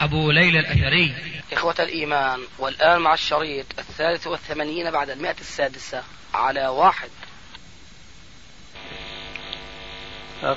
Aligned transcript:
أبو 0.00 0.30
ليلى 0.30 0.58
الأثري. 0.60 1.14
إخوة 1.52 1.74
الإيمان 1.78 2.40
والآن 2.58 3.00
مع 3.00 3.14
الشريط 3.14 3.66
الثالث 3.78 4.26
والثمانين 4.26 4.90
بعد 4.90 5.10
المئة 5.10 5.40
السادسة 5.40 6.02
على 6.34 6.68
واحد. 6.68 7.08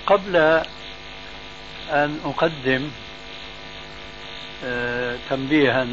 قبل 0.05 0.35
أن 1.89 2.20
أقدم 2.26 2.91
آه، 4.63 5.17
تنبيها 5.29 5.88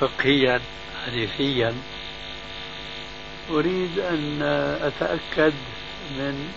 فقهيا 0.00 0.60
حديثيا 1.06 1.74
أريد 3.50 3.98
أن 3.98 4.42
أتأكد 4.82 5.54
من 6.10 6.52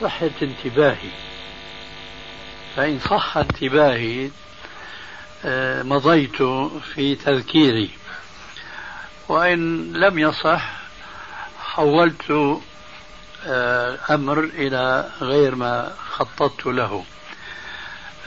صحة 0.00 0.30
انتباهي. 0.42 1.10
فإن 2.76 2.98
صح 2.98 3.36
انتباهي 3.36 4.30
مضيت 5.82 6.42
في 6.94 7.14
تذكيري. 7.14 7.90
وإن 9.28 9.92
لم 9.92 10.18
يصح 10.18 10.70
حولت 11.60 12.60
آه، 13.46 13.98
أمر 14.10 14.38
إلى 14.44 15.10
غير 15.20 15.54
ما 15.54 15.92
خططت 16.10 16.66
له. 16.66 17.04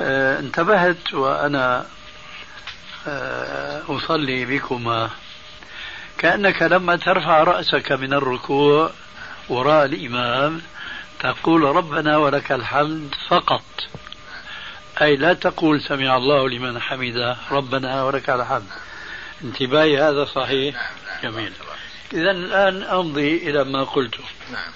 آه، 0.02 0.40
انتبهت 0.40 1.14
وأنا 1.14 1.86
أصلي 3.90 4.46
بكما. 4.46 5.10
كأنك 6.18 6.62
لما 6.62 6.96
ترفع 6.96 7.44
رأسك 7.44 7.92
من 7.92 8.14
الركوع 8.14 8.92
وراء 9.50 9.86
الإمام 9.86 10.62
تقول 11.20 11.62
ربنا 11.62 12.18
ولك 12.18 12.52
الحمد 12.52 13.16
فقط. 13.28 13.64
أي 15.02 15.16
لا 15.16 15.34
تقول 15.34 15.82
سمع 15.82 16.18
الله 16.18 16.50
لمن 16.50 16.82
حمده. 16.82 17.38
ربنا 17.52 18.04
ولك 18.04 18.30
الحمد. 18.30 18.68
انتباهي 19.44 20.02
هذا 20.02 20.26
صحيح؟ 20.26 20.92
جميل. 21.24 21.54
إذا 22.14 22.32
الآن 22.32 22.84
أمضي 22.84 23.38
إلى 23.38 23.64
ما 23.64 23.84
قلته 23.84 24.24
نعم. 24.52 24.72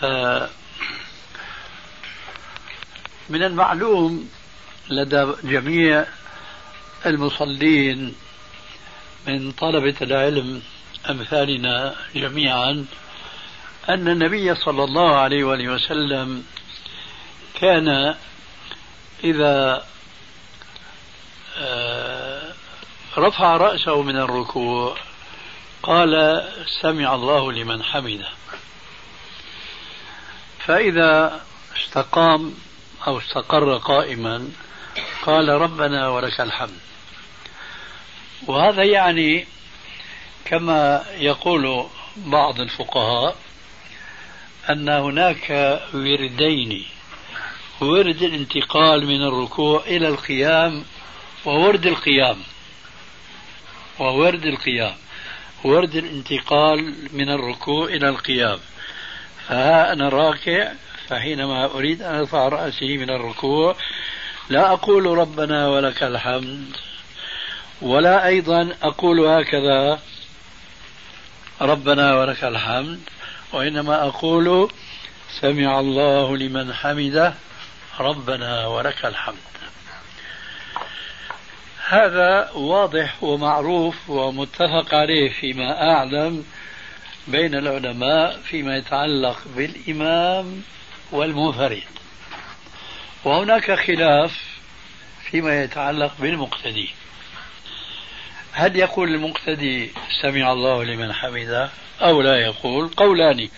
ف 0.00 0.04
من 3.28 3.42
المعلوم 3.42 4.30
لدى 4.90 5.32
جميع 5.44 6.04
المصلين 7.06 8.14
من 9.26 9.52
طلبة 9.52 9.94
العلم 10.02 10.62
أمثالنا 11.10 11.94
جميعا 12.14 12.86
أن 13.88 14.08
النبي 14.08 14.54
صلى 14.54 14.84
الله 14.84 15.16
عليه 15.16 15.44
وآله 15.44 15.68
وسلم 15.68 16.44
كان 17.60 18.14
إذا 19.24 19.86
آه، 21.58 22.52
رفع 23.18 23.56
رأسه 23.56 24.02
من 24.02 24.16
الركوع 24.16 24.96
قال 25.82 26.44
سمع 26.82 27.14
الله 27.14 27.52
لمن 27.52 27.82
حمده. 27.82 28.28
فإذا 30.66 31.40
استقام 31.76 32.54
أو 33.06 33.18
استقر 33.18 33.76
قائما 33.76 34.48
قال 35.22 35.48
ربنا 35.48 36.08
ولك 36.08 36.40
الحمد. 36.40 36.78
وهذا 38.46 38.82
يعني 38.82 39.46
كما 40.44 41.04
يقول 41.18 41.86
بعض 42.16 42.60
الفقهاء 42.60 43.36
أن 44.70 44.88
هناك 44.88 45.80
وردين. 45.94 46.84
ورد 47.80 48.22
الانتقال 48.22 49.06
من 49.06 49.22
الركوع 49.22 49.82
إلى 49.86 50.08
القيام 50.08 50.84
وورد 51.44 51.86
القيام. 51.86 52.36
وورد 53.98 54.46
القيام. 54.46 54.94
ورد 55.64 55.94
الانتقال 55.96 56.94
من 57.12 57.28
الركوع 57.30 57.84
إلى 57.88 58.08
القيام. 58.08 58.58
فها 59.48 59.92
أنا 59.92 60.08
راكع 60.08 60.72
فحينما 61.08 61.64
أريد 61.64 62.02
أن 62.02 62.14
أرفع 62.14 62.48
رأسي 62.48 62.96
من 62.96 63.10
الركوع 63.10 63.76
لا 64.48 64.72
أقول 64.72 65.06
ربنا 65.06 65.68
ولك 65.68 66.02
الحمد 66.02 66.76
ولا 67.82 68.26
أيضا 68.26 68.76
أقول 68.82 69.20
هكذا 69.20 70.00
ربنا 71.60 72.20
ولك 72.20 72.44
الحمد 72.44 73.00
وإنما 73.52 74.02
أقول 74.02 74.70
سمع 75.40 75.80
الله 75.80 76.36
لمن 76.36 76.74
حمده 76.74 77.34
ربنا 78.00 78.66
ولك 78.66 79.04
الحمد. 79.04 79.36
هذا 81.88 82.50
واضح 82.50 83.22
ومعروف 83.22 84.10
ومتفق 84.10 84.94
عليه 84.94 85.32
فيما 85.32 85.92
أعلم 85.92 86.44
بين 87.28 87.54
العلماء 87.54 88.40
فيما 88.44 88.76
يتعلق 88.76 89.38
بالإمام 89.56 90.62
والمنفرد. 91.12 91.82
وهناك 93.24 93.86
خلاف 93.86 94.44
فيما 95.30 95.62
يتعلق 95.62 96.12
بالمقتدي. 96.18 96.94
هل 98.56 98.76
يقول 98.76 99.14
المقتدي 99.14 99.92
سمع 100.22 100.52
الله 100.52 100.84
لمن 100.84 101.12
حمده 101.12 101.70
أو 102.00 102.22
لا 102.22 102.36
يقول 102.36 102.88
قولان؟ 102.88 103.48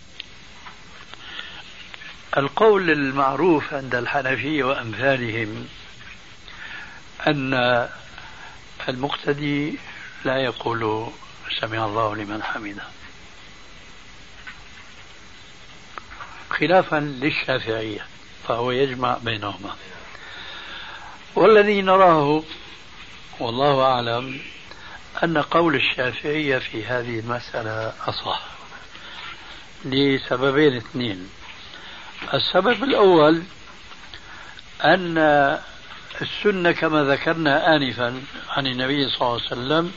القول 2.37 2.91
المعروف 2.91 3.75
عند 3.75 3.95
الحنفية 3.95 4.65
وأمثالهم 4.65 5.69
أن 7.27 7.89
المقتدي 8.89 9.79
لا 10.25 10.37
يقول 10.37 11.07
سمع 11.61 11.85
الله 11.85 12.17
لمن 12.17 12.43
حمده. 12.43 12.85
خلافا 16.51 16.97
للشافعية 16.97 18.07
فهو 18.49 18.71
يجمع 18.71 19.19
بينهما. 19.23 19.77
والذي 21.35 21.83
نراه 21.83 22.43
والله 23.41 23.83
أعلم 23.83 24.41
أن 25.25 25.39
قول 25.39 25.75
الشافعية 25.75 26.59
في 26.59 26.85
هذه 26.85 27.19
المسألة 27.19 27.93
أصح. 28.07 28.43
لسببين 29.85 30.77
اثنين. 30.77 31.29
السبب 32.35 32.85
الأول 32.85 33.43
أن 34.85 35.19
السنة 36.23 36.73
كما 36.73 37.05
ذكرنا 37.05 37.77
آنفا 37.77 38.23
عن 38.49 38.67
النبي 38.67 39.09
صلى 39.09 39.21
الله 39.21 39.33
عليه 39.33 39.43
وسلم 39.47 39.93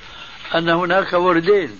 أن 0.55 0.69
هناك 0.69 1.13
وردين. 1.13 1.79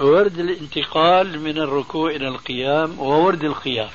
ورد 0.00 0.38
الانتقال 0.38 1.40
من 1.40 1.58
الركوع 1.58 2.10
إلى 2.10 2.28
القيام 2.28 2.98
وورد 3.00 3.44
القيام. 3.44 3.90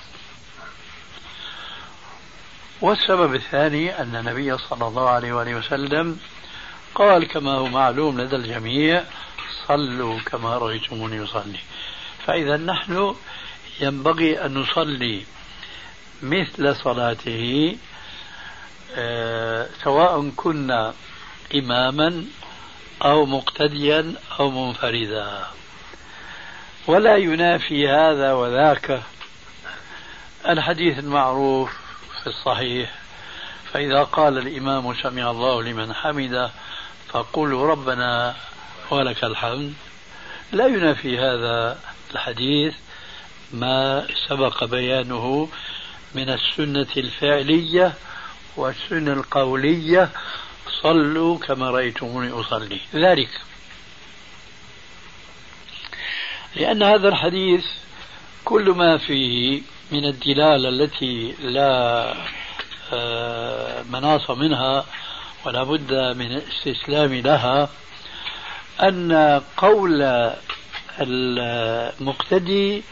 والسبب 2.81 3.35
الثاني 3.35 4.01
أن 4.01 4.15
النبي 4.15 4.57
صلى 4.57 4.87
الله 4.87 5.09
عليه 5.09 5.33
وآله 5.33 5.55
وسلم 5.55 6.19
قال 6.95 7.27
كما 7.27 7.51
هو 7.51 7.65
معلوم 7.65 8.21
لدى 8.21 8.35
الجميع 8.35 9.03
صلوا 9.67 10.19
كما 10.19 10.57
رأيتموني 10.57 11.23
أصلي 11.23 11.59
فإذا 12.25 12.57
نحن 12.57 13.15
ينبغي 13.79 14.45
أن 14.45 14.53
نصلي 14.53 15.23
مثل 16.21 16.75
صلاته 16.75 17.77
آه، 18.95 19.67
سواء 19.83 20.29
كنا 20.35 20.93
إماما 21.55 22.25
أو 23.01 23.25
مقتديا 23.25 24.13
أو 24.39 24.49
منفردا. 24.49 25.47
ولا 26.87 27.17
ينافي 27.17 27.89
هذا 27.89 28.33
وذاك 28.33 29.01
الحديث 30.47 30.99
المعروف 30.99 31.71
في 32.21 32.27
الصحيح 32.27 32.95
فإذا 33.73 34.03
قال 34.03 34.37
الإمام 34.37 34.93
سمع 34.93 35.31
الله 35.31 35.63
لمن 35.63 35.93
حمده 35.93 36.51
فقولوا 37.11 37.67
ربنا 37.67 38.35
ولك 38.91 39.23
الحمد. 39.23 39.73
لا 40.51 40.67
ينافي 40.67 41.19
هذا 41.19 41.79
الحديث 42.11 42.73
ما 43.53 44.07
سبق 44.27 44.63
بيانه 44.63 45.49
من 46.15 46.29
السنة 46.29 46.87
الفعلية 46.97 47.93
والسنة 48.55 49.13
القولية. 49.13 50.09
صلوا 50.81 51.37
كما 51.37 51.69
رأيتموني 51.69 52.31
أصلي. 52.31 52.79
ذلك 52.95 53.29
لأن 56.55 56.83
هذا 56.83 57.07
الحديث 57.07 57.65
كل 58.45 58.69
ما 58.69 58.97
فيه 58.97 59.61
من 59.91 60.05
الدلالة 60.05 60.69
التي 60.69 61.35
لا 61.41 62.13
آه، 62.93 63.83
مناص 63.83 64.29
منها 64.29 64.85
ولا 65.45 65.63
بد 65.63 65.93
من 65.93 66.31
الاستسلام 66.31 67.13
لها 67.13 67.69
أن 68.81 69.41
قول 69.57 70.31
المقتدي 70.99 72.83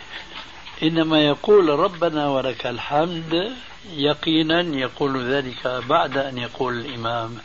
إنما 0.84 1.22
يقول 1.22 1.70
ربنا 1.70 2.28
ولك 2.28 2.68
الحمد 2.68 3.54
يقينا 3.94 4.62
يقول 4.62 5.34
ذلك 5.34 5.68
بعد 5.68 6.18
أن 6.18 6.38
يقول 6.38 6.80
الإمام 6.80 7.38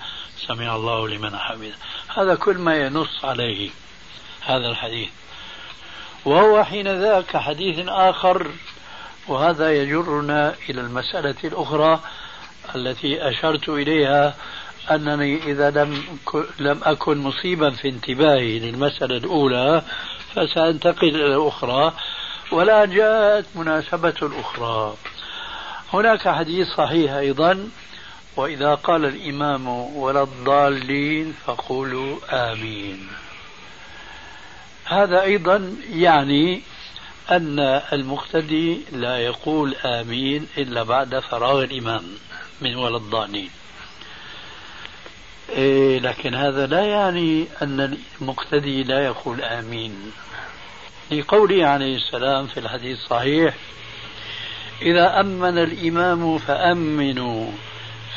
سمع 0.46 0.76
الله 0.76 1.08
لمن 1.08 1.36
حمده. 1.36 1.74
هذا 2.16 2.34
كل 2.34 2.58
ما 2.58 2.76
ينص 2.76 3.24
عليه 3.24 3.70
هذا 4.46 4.66
الحديث. 4.66 5.08
وهو 6.24 6.64
حين 6.64 6.88
ذاك 7.00 7.36
حديث 7.36 7.88
آخر 7.88 8.50
وهذا 9.28 9.72
يجرنا 9.72 10.54
إلى 10.68 10.80
المسألة 10.80 11.34
الأخرى 11.44 12.00
التي 12.74 13.28
أشرت 13.28 13.68
إليها 13.68 14.34
أنني 14.90 15.42
إذا 15.52 15.70
لم 15.70 16.02
لم 16.58 16.80
أكن 16.84 17.18
مصيبا 17.18 17.70
في 17.70 17.88
انتباهي 17.88 18.58
للمسألة 18.58 19.16
الأولى 19.16 19.82
فسأنتقل 20.34 21.08
إلى 21.08 21.36
الأخرى. 21.36 21.92
ولا 22.52 22.84
جاءت 22.84 23.46
مناسبة 23.54 24.14
الأخرى. 24.22 24.94
هناك 25.92 26.28
حديث 26.28 26.68
صحيح 26.68 27.12
أيضا. 27.12 27.68
وإذا 28.36 28.74
قال 28.74 29.04
الإمام 29.04 29.68
ولا 29.96 30.22
الضالين 30.22 31.34
فقولوا 31.46 32.16
آمين. 32.30 33.08
هذا 34.84 35.22
أيضا 35.22 35.76
يعني 35.90 36.62
أن 37.30 37.58
المقتدي 37.92 38.80
لا 38.92 39.18
يقول 39.18 39.74
آمين 39.74 40.46
إلا 40.58 40.82
بعد 40.82 41.18
فراغ 41.18 41.62
الإمام 41.62 42.04
من 42.60 42.76
ولا 42.76 42.96
الضالين. 42.96 43.50
إيه 45.54 46.00
لكن 46.00 46.34
هذا 46.34 46.66
لا 46.66 46.84
يعني 46.84 47.46
أن 47.62 47.98
المقتدي 48.20 48.82
لا 48.82 49.04
يقول 49.04 49.40
آمين. 49.42 50.12
لقوله 51.10 51.66
عليه 51.66 51.96
السلام 51.96 52.46
في 52.46 52.60
الحديث 52.60 52.98
الصحيح 52.98 53.54
إذا 54.82 55.20
أمن 55.20 55.58
الإمام 55.58 56.38
فأمنوا 56.38 57.46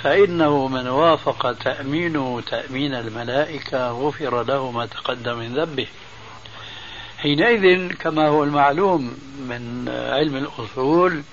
فإنه 0.03 0.67
من 0.67 0.87
وافق 0.87 1.51
تأمينه 1.53 2.41
تأمين 2.41 2.93
الملائكة 2.93 3.91
غفر 3.91 4.43
له 4.43 4.71
ما 4.71 4.85
تقدم 4.85 5.37
من 5.37 5.53
ذنبه. 5.53 5.87
حينئذ 7.17 7.93
كما 7.93 8.27
هو 8.27 8.43
المعلوم 8.43 9.17
من 9.39 9.89
علم 9.89 10.35
الأصول 10.37 11.23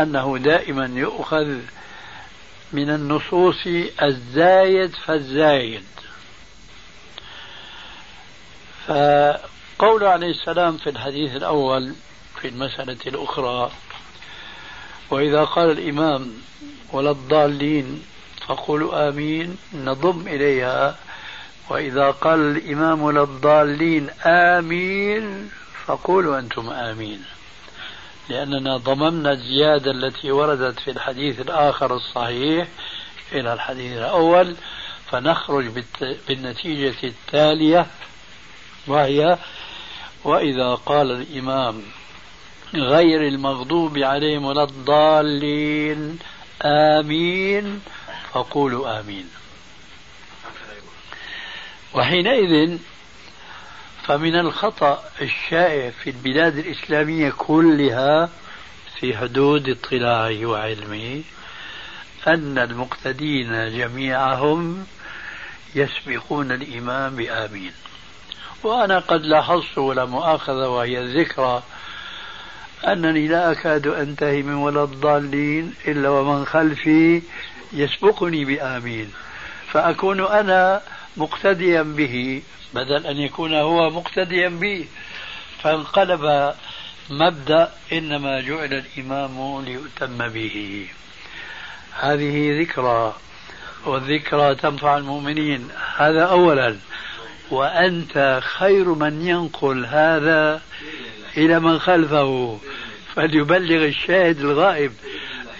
أنه 0.00 0.38
دائما 0.38 0.90
يؤخذ 0.94 1.58
من 2.72 2.90
النصوص 2.90 3.66
الزايد 4.02 4.96
فالزايد. 4.96 5.84
فقول 8.86 10.04
عليه 10.04 10.30
السلام 10.30 10.76
في 10.76 10.90
الحديث 10.90 11.36
الأول 11.36 11.94
في 12.40 12.48
المسألة 12.48 12.98
الأخرى 13.06 13.70
وإذا 15.10 15.44
قال 15.44 15.70
الإمام 15.70 16.32
ولا 16.92 17.10
الضالين 17.10 18.02
فقولوا 18.46 19.08
آمين 19.08 19.56
نضم 19.74 20.28
إليها. 20.28 20.96
وإذا 21.70 22.10
قال 22.10 22.56
الإمام 22.56 23.10
للضالين 23.10 24.10
آمين 24.26 25.50
فقولوا 25.86 26.38
أنتم 26.38 26.70
آمين. 26.70 27.24
لأننا 28.30 28.76
ضممنا 28.76 29.32
الزيادة 29.32 29.90
التي 29.90 30.30
وردت 30.32 30.80
في 30.80 30.90
الحديث 30.90 31.40
الآخر 31.40 31.96
الصحيح 31.96 32.68
إلى 33.32 33.52
الحديث 33.52 33.96
الأول 33.98 34.56
فنخرج 35.10 35.84
بالنتيجة 36.28 36.94
التالية 37.04 37.86
وهي 38.86 39.38
وإذا 40.24 40.74
قال 40.74 41.10
الإمام 41.10 41.82
غير 42.74 43.28
المغضوب 43.28 43.98
عليهم 43.98 44.44
ولا 44.44 44.62
الضالين 44.62 46.18
آمين 46.62 47.80
فقولوا 48.32 49.00
آمين. 49.00 49.28
وحينئذ 51.94 52.78
فمن 54.06 54.36
الخطأ 54.36 55.04
الشائع 55.22 55.90
في 55.90 56.10
البلاد 56.10 56.58
الإسلامية 56.58 57.30
كلها 57.30 58.30
في 59.00 59.16
حدود 59.16 59.68
اطلاعه 59.68 60.46
وعلمه 60.46 61.22
أن 62.28 62.58
المقتدين 62.58 63.78
جميعهم 63.78 64.86
يسبقون 65.74 66.52
الإمام 66.52 67.16
بآمين 67.16 67.72
وأنا 68.62 68.98
قد 68.98 69.22
لاحظت 69.22 69.78
ولا 69.78 70.04
مؤاخذة 70.04 70.68
وهي 70.68 71.00
الذكرى 71.00 71.62
أنني 72.86 73.28
لا 73.28 73.52
أكاد 73.52 73.86
أنتهي 73.86 74.42
من 74.42 74.54
ولا 74.54 74.84
الضالين 74.84 75.74
إلا 75.88 76.08
ومن 76.08 76.44
خلفي 76.46 77.22
يسبقني 77.72 78.44
بآمين. 78.44 79.12
فأكون 79.72 80.26
أنا 80.26 80.82
مقتديا 81.16 81.82
به 81.82 82.42
بدل 82.74 83.06
أن 83.06 83.16
يكون 83.16 83.54
هو 83.54 83.90
مقتديا 83.90 84.48
به. 84.48 84.84
فانقلب 85.62 86.54
مبدأ 87.10 87.72
إنما 87.92 88.40
جعل 88.40 88.82
الإمام 88.84 89.64
ليؤتم 89.64 90.28
به. 90.28 90.86
هذه 92.00 92.60
ذكرى 92.60 93.14
والذكرى 93.86 94.54
تنفع 94.54 94.96
المؤمنين. 94.96 95.68
هذا 95.96 96.22
أولا. 96.22 96.76
وأنت 97.50 98.40
خير 98.42 98.84
من 98.84 99.26
ينقل 99.26 99.86
هذا 99.86 100.62
إلى 101.36 101.60
من 101.60 101.78
خلفه. 101.78 102.58
فليبلغ 103.14 103.84
الشاهد 103.84 104.40
الغائب. 104.40 104.92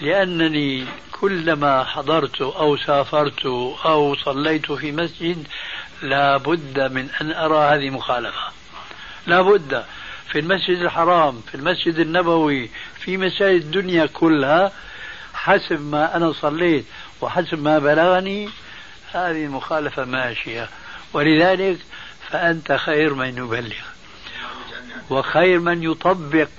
لأنني 0.01 0.85
كلما 1.21 1.83
حضرت 1.83 2.41
أو 2.41 2.77
سافرت 2.77 3.45
أو 3.85 4.15
صليت 4.15 4.71
في 4.71 4.91
مسجد 4.91 5.47
لا 6.01 6.37
بد 6.37 6.91
من 6.91 7.09
أن 7.21 7.31
أرى 7.31 7.75
هذه 7.75 7.89
مخالفة. 7.89 8.51
لا 9.27 9.41
بد 9.41 9.85
في 10.31 10.39
المسجد 10.39 10.77
الحرام 10.77 11.41
في 11.41 11.55
المسجد 11.55 11.99
النبوي 11.99 12.69
في 12.99 13.17
مساجد 13.17 13.61
الدنيا 13.61 14.05
كلها 14.05 14.71
حسب 15.33 15.81
ما 15.81 16.15
أنا 16.15 16.33
صليت 16.33 16.85
وحسب 17.21 17.63
ما 17.63 17.79
بلغني 17.79 18.49
هذه 19.13 19.45
المخالفة 19.45 20.05
ماشية. 20.05 20.69
ولذلك 21.13 21.77
فأنت 22.29 22.71
خير 22.71 23.13
من 23.13 23.37
يبلغ 23.37 23.75
وخير 25.09 25.59
من 25.59 25.83
يطبق 25.83 26.49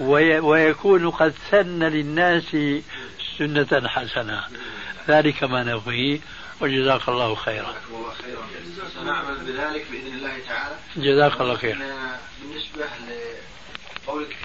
ويكون 0.00 1.10
قد 1.10 1.34
سن 1.50 1.78
للناس 1.82 2.56
سنة 3.38 3.88
حسنة. 3.88 4.42
ذلك 5.08 5.44
ما 5.44 5.62
نبغيه 5.62 6.18
وجزاك 6.62 7.08
الله 7.08 7.34
خيرا. 7.34 7.74
نعمل 9.04 9.36
بذلك 9.36 9.86
بإذن 9.90 10.14
الله 10.14 10.38
تعالى. 10.48 10.76
جزاك 10.96 11.40
الله 11.40 11.56
خير. 11.56 11.78
بالنسبة 12.42 12.86
لقولك 14.06 14.36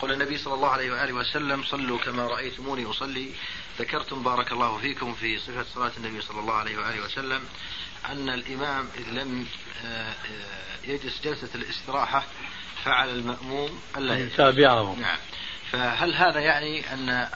قول 0.00 0.12
النبي 0.12 0.38
صلى 0.38 0.54
الله 0.54 0.68
عليه 0.68 0.92
وآله 0.92 1.12
وسلم 1.12 1.62
صلوا 1.64 1.98
كما 1.98 2.26
رأيتموني 2.26 2.90
أصلي. 2.90 3.30
ذكرتم 3.78 4.22
بارك 4.22 4.52
الله 4.52 4.78
فيكم 4.78 5.14
في 5.14 5.38
صفة 5.38 5.64
صلاة 5.74 5.92
النبي 5.96 6.20
صلى 6.20 6.40
الله 6.40 6.54
عليه 6.54 6.78
وآله 6.78 7.04
وسلم 7.04 7.42
أن 8.08 8.28
الإمام 8.28 8.88
إذ 8.98 9.12
لم 9.12 9.46
آه، 9.84 10.14
يجلس 10.84 11.20
جلسة 11.24 11.48
الاستراحة 11.54 12.24
فعل 12.84 13.08
المأموم 13.08 13.80
ألا 13.96 14.18
يتابعه 14.18 14.96
نعم. 15.00 15.18
فهل 15.72 16.14
هذا 16.14 16.40
يعني 16.40 16.84
آه، 16.86 17.28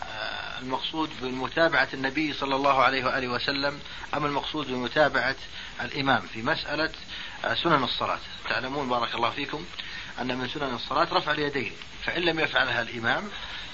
المقصود 0.64 1.10
بمتابعة 1.22 1.88
النبي 1.94 2.32
صلى 2.32 2.56
الله 2.56 2.82
عليه 2.82 3.04
وآله 3.04 3.28
وسلم 3.28 3.80
أم 4.14 4.26
المقصود 4.26 4.66
بمتابعة 4.66 5.36
الإمام 5.80 6.20
في 6.20 6.42
مسألة 6.42 6.90
سنن 7.62 7.84
الصلاة؟ 7.84 8.18
تعلمون 8.48 8.88
بارك 8.88 9.14
الله 9.14 9.30
فيكم 9.30 9.64
أن 10.20 10.38
من 10.38 10.48
سنن 10.48 10.74
الصلاة 10.74 11.08
رفع 11.12 11.32
اليدين 11.32 11.72
فإن 12.04 12.22
لم 12.22 12.40
يفعلها 12.40 12.82
الإمام 12.82 13.28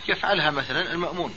يفعلها 0.08 0.50
مثلا 0.50 0.92
المأمون. 0.92 1.34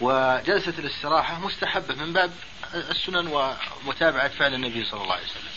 وجلسة 0.00 0.74
الاستراحة 0.78 1.38
مستحبة 1.38 1.94
من 1.94 2.12
باب 2.12 2.32
السنن 2.74 3.26
ومتابعة 3.26 4.28
فعل 4.28 4.54
النبي 4.54 4.84
صلى 4.84 5.02
الله 5.02 5.14
عليه 5.14 5.24
وسلم. 5.24 5.50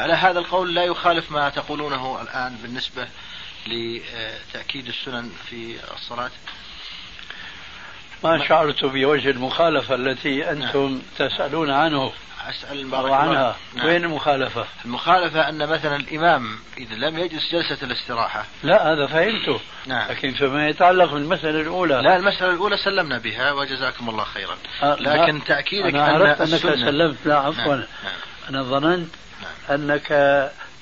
على 0.00 0.12
هذا 0.12 0.38
القول 0.38 0.74
لا 0.74 0.84
يخالف 0.84 1.30
ما 1.30 1.48
تقولونه 1.48 2.22
الآن 2.22 2.56
بالنسبة 2.62 3.08
لتأكيد 3.66 4.86
السنن 4.88 5.32
في 5.50 5.76
الصلاة. 5.94 6.30
ما 8.24 8.48
شعرت 8.48 8.84
بوجه 8.84 9.30
المخالفة 9.30 9.94
التي 9.94 10.50
أنتم 10.50 11.02
تسألون 11.18 11.70
عنه 11.70 12.12
أسأل 12.48 12.84
بارك 12.90 13.12
عنها. 13.12 13.56
نعم. 13.74 13.86
وين 13.86 14.04
المخالفة؟ 14.04 14.64
المخالفة 14.84 15.48
أن 15.48 15.68
مثلا 15.68 15.96
الإمام 15.96 16.58
إذا 16.78 16.94
لم 16.94 17.18
يجلس 17.18 17.52
جلسة 17.52 17.86
الاستراحة. 17.86 18.44
لا 18.62 18.92
هذا 18.92 19.06
فهمته. 19.06 19.60
نعم. 19.86 20.10
لكن 20.10 20.32
فيما 20.32 20.68
يتعلق 20.68 21.12
بالمسألة 21.12 21.60
الأولى. 21.60 21.94
لا 21.94 22.16
المسألة 22.16 22.50
الأولى 22.50 22.76
سلمنا 22.76 23.18
بها 23.18 23.52
وجزاكم 23.52 24.08
الله 24.08 24.24
خيرا. 24.24 24.56
لا، 24.82 24.96
لكن 25.00 25.44
تأكيدك 25.44 25.94
أنا 25.94 26.16
أن 26.16 26.22
عرفت 26.22 26.40
أنك 26.40 26.60
السنة- 26.60 26.84
سلمت. 26.84 27.16
لا 27.24 27.38
عفوا. 27.38 27.74
نعم. 27.74 27.84
نعم. 28.04 28.14
أنا 28.50 28.62
ظننت 28.62 29.08
نعم. 29.42 29.80
أنك 29.80 30.08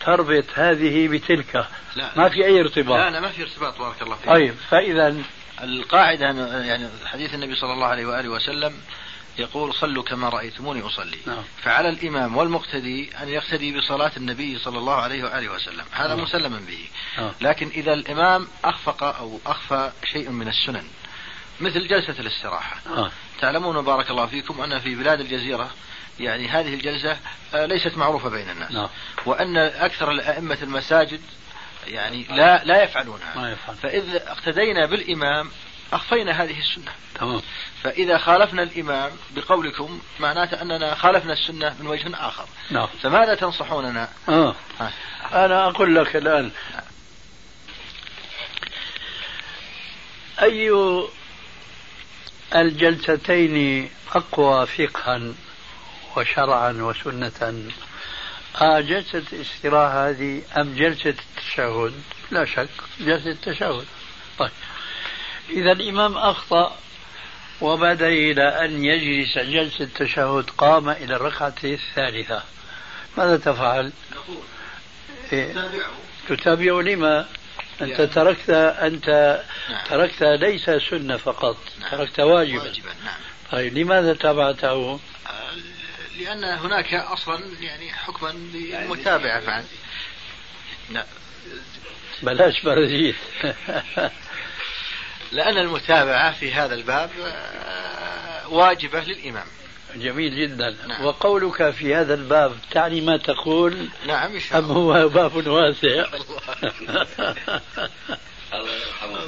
تربط 0.05 0.45
هذه 0.55 1.09
بتلك. 1.09 1.67
لا. 1.97 2.11
ما 2.17 2.29
في 2.29 2.45
أي 2.45 2.61
ارتباط. 2.61 2.99
لا 2.99 3.11
لا 3.11 3.21
ما 3.21 3.29
في 3.29 3.43
ارتباط 3.43 3.79
بارك 3.79 4.03
الله 4.03 4.17
فيك. 4.17 4.29
طيب 4.29 4.55
فإذا 4.71 5.17
القاعدة 5.63 6.25
يعني 6.65 6.89
حديث 7.07 7.35
النبي 7.35 7.55
صلى 7.55 7.73
الله 7.73 7.87
عليه 7.87 8.07
وآله 8.07 8.29
وسلم 8.29 8.75
يقول 9.39 9.75
صلوا 9.75 10.03
كما 10.03 10.29
رأيتموني 10.29 10.83
أصلي 10.83 11.19
نعم. 11.27 11.43
فعلى 11.63 11.89
الإمام 11.89 12.37
والمقتدي 12.37 13.11
أن 13.23 13.29
يقتدي 13.29 13.79
بصلاة 13.79 14.13
النبي 14.17 14.59
صلى 14.59 14.79
الله 14.79 14.95
عليه 14.95 15.25
وآله 15.25 15.49
وسلم 15.49 15.85
هذا 15.93 16.15
نعم. 16.15 16.23
مسلم 16.23 16.59
به 16.67 16.89
آه. 17.19 17.33
لكن 17.41 17.69
إذا 17.69 17.93
الإمام 17.93 18.49
أخفق 18.65 19.05
أو 19.05 19.41
أخفى 19.47 19.93
شيء 20.05 20.31
من 20.31 20.49
السنن 20.49 20.85
مثل 21.61 21.89
جلسة 21.89 22.21
الاستراحة 22.21 22.77
آه. 22.87 23.11
تعلمون 23.41 23.85
بارك 23.85 24.11
الله 24.11 24.27
فيكم 24.27 24.61
أن 24.61 24.79
في 24.79 24.95
بلاد 24.95 25.21
الجزيرة 25.21 25.71
يعني 26.21 26.49
هذه 26.49 26.75
الجلسة 26.75 27.17
آه، 27.55 27.67
ليست 27.67 27.97
معروفة 27.97 28.29
بين 28.29 28.51
الناس 28.51 28.73
نعم. 28.73 28.89
وأن 29.27 29.57
أكثر 29.57 30.11
الأئمة 30.11 30.59
المساجد 30.63 31.21
يعني 31.87 32.27
لا 32.31 32.65
لا 32.65 32.83
يفعلونها 32.83 33.33
ما 33.37 33.53
يفعل 33.53 33.77
فإذا 33.77 34.33
اقتدينا 34.33 34.87
بالإمام 34.87 35.51
أخفينا 35.93 36.43
هذه 36.43 36.59
السنة. 36.59 36.93
تمام. 37.15 37.43
فإذا 37.83 38.19
خالفنا 38.19 38.63
الإمام 38.63 39.11
بقولكم 39.31 40.01
معناته 40.21 40.63
أننا 40.63 40.95
خالفنا 40.95 41.33
السنة 41.33 41.77
من 41.81 41.87
وجه 41.87 42.11
آخر. 42.15 42.45
نعم. 42.71 42.89
فماذا 43.03 43.35
تنصحوننا؟ 43.35 44.09
آه. 44.29 44.55
ها. 44.81 44.93
أنا 45.45 45.69
أقول 45.69 45.95
لك 45.95 46.17
الآن. 46.17 46.51
أي 50.43 50.71
الجلستين 52.55 53.89
أقوى 54.15 54.67
فقها 54.67 55.21
وشرعا 56.17 56.73
وسنة 56.73 57.71
آه 58.61 58.81
جلسة 58.81 59.23
الاستراحة 59.33 60.09
هذه 60.09 60.43
أم 60.57 60.75
جلسة 60.75 61.11
التشهد 61.11 61.93
لا 62.31 62.45
شك 62.45 62.69
جلسة 63.01 63.31
التشهد 63.31 63.85
طيب. 64.39 64.51
إذا 65.51 65.73
الإمام 65.73 66.19
أخطأ 66.19 66.77
وبدأ 67.61 68.09
إلى 68.09 68.65
أن 68.65 68.85
يجلس 68.85 69.39
جلسة 69.39 69.85
التشهد 69.85 70.51
قام 70.51 70.89
إلى 70.89 71.17
الركعة 71.17 71.55
الثالثة. 71.65 72.43
ماذا 73.19 73.37
تفعل؟ 73.37 73.93
إيه؟ 75.33 75.53
تابعه 75.53 75.91
تتابع 76.29 76.81
لما؟ 76.81 77.27
أنت 77.83 77.91
يعني- 77.91 78.07
تركت 78.07 78.51
أنت 78.51 79.09
نعم. 79.71 79.85
تركت 79.89 80.23
ليس 80.23 80.71
سنة 80.71 81.17
فقط. 81.17 81.57
نعم. 81.81 81.91
تركت 81.91 82.21
واجبا. 82.21 82.63
واجبا. 82.63 82.91
نعم. 83.05 83.15
طيب 83.53 83.79
لماذا 83.79 84.15
تابعته؟ 84.15 85.01
لأن 86.19 86.45
هناك 86.45 86.95
أصلا 86.95 87.41
يعني 87.61 87.93
حكما 87.93 88.29
للمتابعة 88.55 89.41
فعلا. 89.41 89.65
نعم 90.91 91.05
بلاش 92.23 92.63
برازيل 92.65 93.15
لأن 95.33 95.59
المتابعة 95.59 96.33
في 96.33 96.53
هذا 96.53 96.75
الباب 96.75 97.11
آه، 97.27 98.49
واجبة 98.49 99.01
للإمام. 99.01 99.47
جميل 99.97 100.37
جدا. 100.37 100.77
نعم. 100.89 101.05
وقولك 101.05 101.71
في 101.71 101.95
هذا 101.95 102.15
الباب 102.15 102.53
تعني 102.71 103.01
ما 103.01 103.17
تقول؟ 103.17 103.89
نعم 104.07 104.33
إن 104.35 104.41
شاء 104.41 104.59
أم 104.59 104.65
هو 104.65 105.09
باب 105.09 105.47
واسع؟ 105.47 105.89
الله 108.55 108.73
يرحمه. 108.73 109.23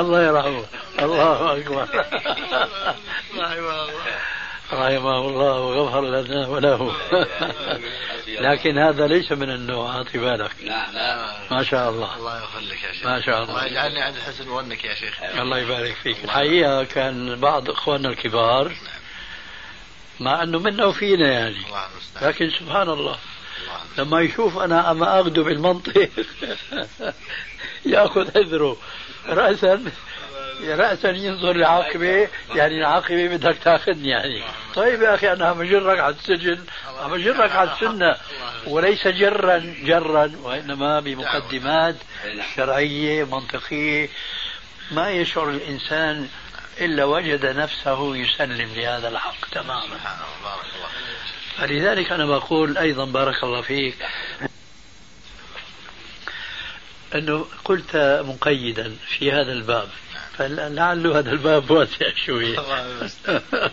الله- 0.00 0.22
يرحمه. 0.22 0.64
الله 0.98 1.58
أكبر. 1.58 1.88
رحمه 3.36 3.54
الله 3.54 3.90
رحمه 4.72 5.18
الله 5.18 5.60
وغفر 5.60 6.00
لنا 6.00 6.48
وله. 6.48 6.96
لكن 8.48 8.78
هذا 8.78 9.06
ليس 9.06 9.32
من 9.32 9.50
النوع 9.50 9.96
أعطي 9.96 10.18
بالك. 10.18 10.50
نعم 10.64 10.94
نعم 10.94 11.28
ما 11.50 11.62
شاء 11.62 11.90
الله. 11.90 12.16
الله 12.16 12.42
يخليك 12.42 12.82
يا 12.82 12.92
شيخ. 12.92 13.06
ما 13.06 13.20
شاء 13.20 13.42
الله. 13.42 13.50
الله 13.50 13.66
يجعلني 13.66 14.00
عند 14.00 14.16
حسن 14.18 14.44
ظنك 14.44 14.84
يا 14.84 14.94
شيخ. 14.94 15.22
الله 15.22 15.58
يبارك 15.58 15.94
فيك. 16.02 16.24
الحقيقة 16.24 16.84
كان 16.84 17.40
بعض 17.40 17.70
إخواننا 17.70 18.08
الكبار 18.08 18.72
مع 20.20 20.42
أنه 20.42 20.58
منا 20.58 20.84
وفينا 20.84 21.32
يعني. 21.32 21.62
لكن 22.22 22.50
سبحان 22.50 22.88
الله. 22.88 23.16
لما 23.98 24.20
يشوف 24.20 24.58
أنا 24.58 24.90
أما 24.90 25.20
أخذه 25.20 25.40
بالمنطق 25.40 26.08
يأخذ 27.86 28.34
حذره 28.34 28.76
رأسا. 29.28 29.84
رأسا 30.62 31.10
ينظر 31.10 31.52
لعاقبة 31.52 32.28
يعني 32.54 32.74
العاقبة 32.74 33.28
بدك 33.28 33.56
تاخذني 33.64 34.08
يعني. 34.08 34.42
طيب 34.74 35.02
يا 35.02 35.14
أخي 35.14 35.32
أنا 35.32 35.46
عم 35.46 35.60
أجرك 35.60 35.98
على 35.98 36.14
السجن 36.14 36.64
عم 37.00 37.14
أجرك 37.14 37.52
على 37.52 37.72
السنة. 37.72 38.16
وليس 38.66 39.08
جرا 39.08 39.74
جرا 39.82 40.32
وإنما 40.42 41.00
بمقدمات 41.00 41.96
شرعية 42.56 43.24
منطقية. 43.24 44.08
ما 44.90 45.10
يشعر 45.10 45.50
الإنسان 45.50 46.28
إلا 46.80 47.04
وجد 47.04 47.46
نفسه 47.46 48.16
يسلم 48.16 48.74
لهذا 48.74 49.08
الحق 49.08 49.48
تماما. 49.52 49.98
فلذلك 51.56 52.12
أنا 52.12 52.26
بقول 52.26 52.78
أيضا 52.78 53.04
بارك 53.04 53.44
الله 53.44 53.60
فيك. 53.60 53.96
أنه 57.14 57.46
قلت 57.64 57.96
مقيدا 58.26 58.96
في 59.18 59.32
هذا 59.32 59.52
الباب. 59.52 59.88
فلعل 60.38 61.06
هذا 61.06 61.30
الباب 61.30 61.70
واسع 61.70 62.10
شوي 62.26 62.58
الله 62.58 62.86
المستعان. 62.86 63.42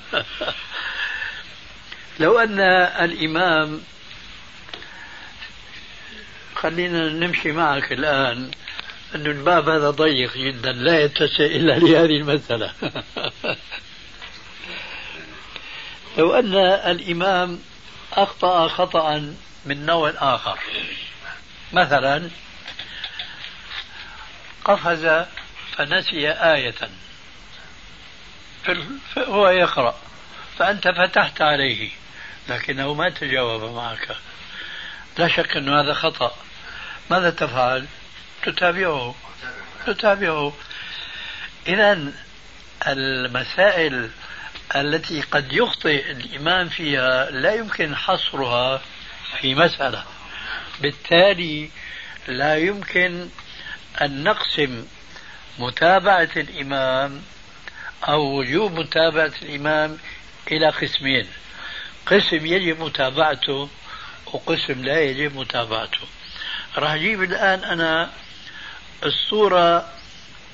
لو 2.20 2.40
أن 2.40 2.60
الإمام 2.60 3.82
خلينا 6.56 7.10
نمشي 7.10 7.52
معك 7.52 7.92
الآن 7.92 8.52
أن 9.16 9.26
الباب 9.26 9.70
هذا 9.70 9.90
ضيق 9.90 10.38
جدا 10.38 10.72
لا 10.72 11.04
يتسع 11.04 11.46
إلا 11.46 11.80
لهذه 11.86 12.18
المسألة. 12.18 12.74
لو 16.18 16.34
أن 16.34 16.56
الإمام 16.92 17.60
أخطأ 18.14 18.68
خطأ 18.68 19.34
من 19.66 19.86
نوع 19.86 20.14
آخر. 20.18 20.60
مثلا 21.74 22.30
قفز 24.66 25.26
فنسي 25.78 26.32
آية. 26.32 26.76
هو 29.18 29.50
يقرأ. 29.50 29.96
فأنت 30.58 30.88
فتحت 30.88 31.42
عليه 31.42 31.90
لكنه 32.50 32.94
ما 32.94 33.10
تجاوب 33.10 33.76
معك. 33.76 34.16
لا 35.18 35.28
شك 35.28 35.58
أن 35.58 35.70
هذا 35.70 35.94
خطأ. 35.94 36.36
ماذا 37.12 37.30
تفعل؟ 37.30 37.86
تتابعه. 38.44 39.16
تتابعه. 39.86 40.54
إذا 41.68 42.14
المسائل 42.88 44.10
التي 44.76 45.22
قد 45.22 45.54
يخطئ 45.54 46.12
الإمام 46.12 46.70
فيها 46.70 47.32
لا 47.32 47.54
يمكن 47.54 47.96
حصرها 47.96 48.82
في 49.40 49.56
مسألة. 49.56 50.04
بالتالي 50.82 51.70
لا 52.28 52.58
يمكن 52.58 53.30
أن 54.02 54.24
نقسم 54.24 54.86
متابعة 55.60 56.30
الإمام 56.38 57.22
أو 58.08 58.40
وجوب 58.40 58.80
متابعة 58.80 59.32
الإمام 59.42 59.98
إلى 60.52 60.70
قسمين. 60.70 61.28
قسم 62.06 62.46
يجب 62.46 62.80
متابعته 62.80 63.70
وقسم 64.26 64.86
لا 64.86 65.02
يجب 65.02 65.36
متابعته. 65.36 66.08
راح 66.78 66.92
أجيب 66.92 67.24
الآن 67.24 67.64
أنا 67.64 68.10
الصورة 69.06 69.90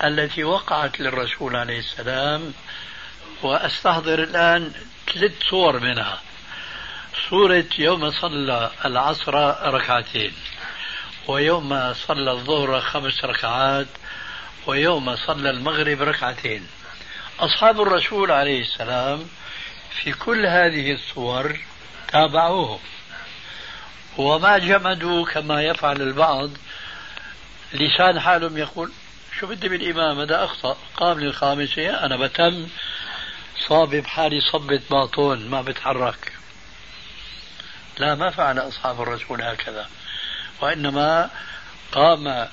التي 0.04 0.44
وقعت 0.44 1.00
للرسول 1.00 1.56
عليه 1.56 1.80
السلام 1.80 2.54
وأستحضر 3.44 4.24
الآن 4.24 4.72
ثلاث 5.14 5.32
صور 5.50 5.80
منها. 5.80 6.22
صورة 7.30 7.66
يوم 7.80 8.12
صلى 8.12 8.72
العصر 8.86 9.34
ركعتين 9.74 10.34
ويوم 11.28 11.94
صلى 11.94 12.32
الظهر 12.32 12.82
خمس 12.82 13.26
ركعات 13.26 13.88
ويوم 14.68 15.16
صلى 15.16 15.50
المغرب 15.50 16.02
ركعتين. 16.02 16.68
أصحاب 17.40 17.82
الرسول 17.82 18.32
عليه 18.32 18.62
السلام 18.62 19.30
في 20.04 20.12
كل 20.12 20.46
هذه 20.46 20.92
الصور 20.92 21.60
تابعوه 22.08 22.80
وما 24.18 24.58
جمدوا 24.58 25.26
كما 25.26 25.64
يفعل 25.64 26.02
البعض. 26.02 26.50
لسان 27.74 28.20
حالهم 28.20 28.58
يقول 28.58 28.92
شو 29.40 29.48
بدي 29.48 29.70
بالإمام؟ 29.70 30.20
هذا 30.20 30.44
أخطأ. 30.44 30.78
قام 30.98 31.20
للخامسة 31.20 32.06
أنا 32.06 32.18
بتم. 32.18 32.68
صابب 33.68 34.06
حالي 34.06 34.42
صبة 34.42 34.82
باطون 34.92 35.50
ما 35.50 35.62
بتحرك. 35.62 36.34
لا 37.98 38.16
ما 38.16 38.30
فعل 38.30 38.60
أصحاب 38.60 39.02
الرسول 39.02 39.42
هكذا. 39.42 39.90
وإنما 40.62 41.30
قام 41.92 42.48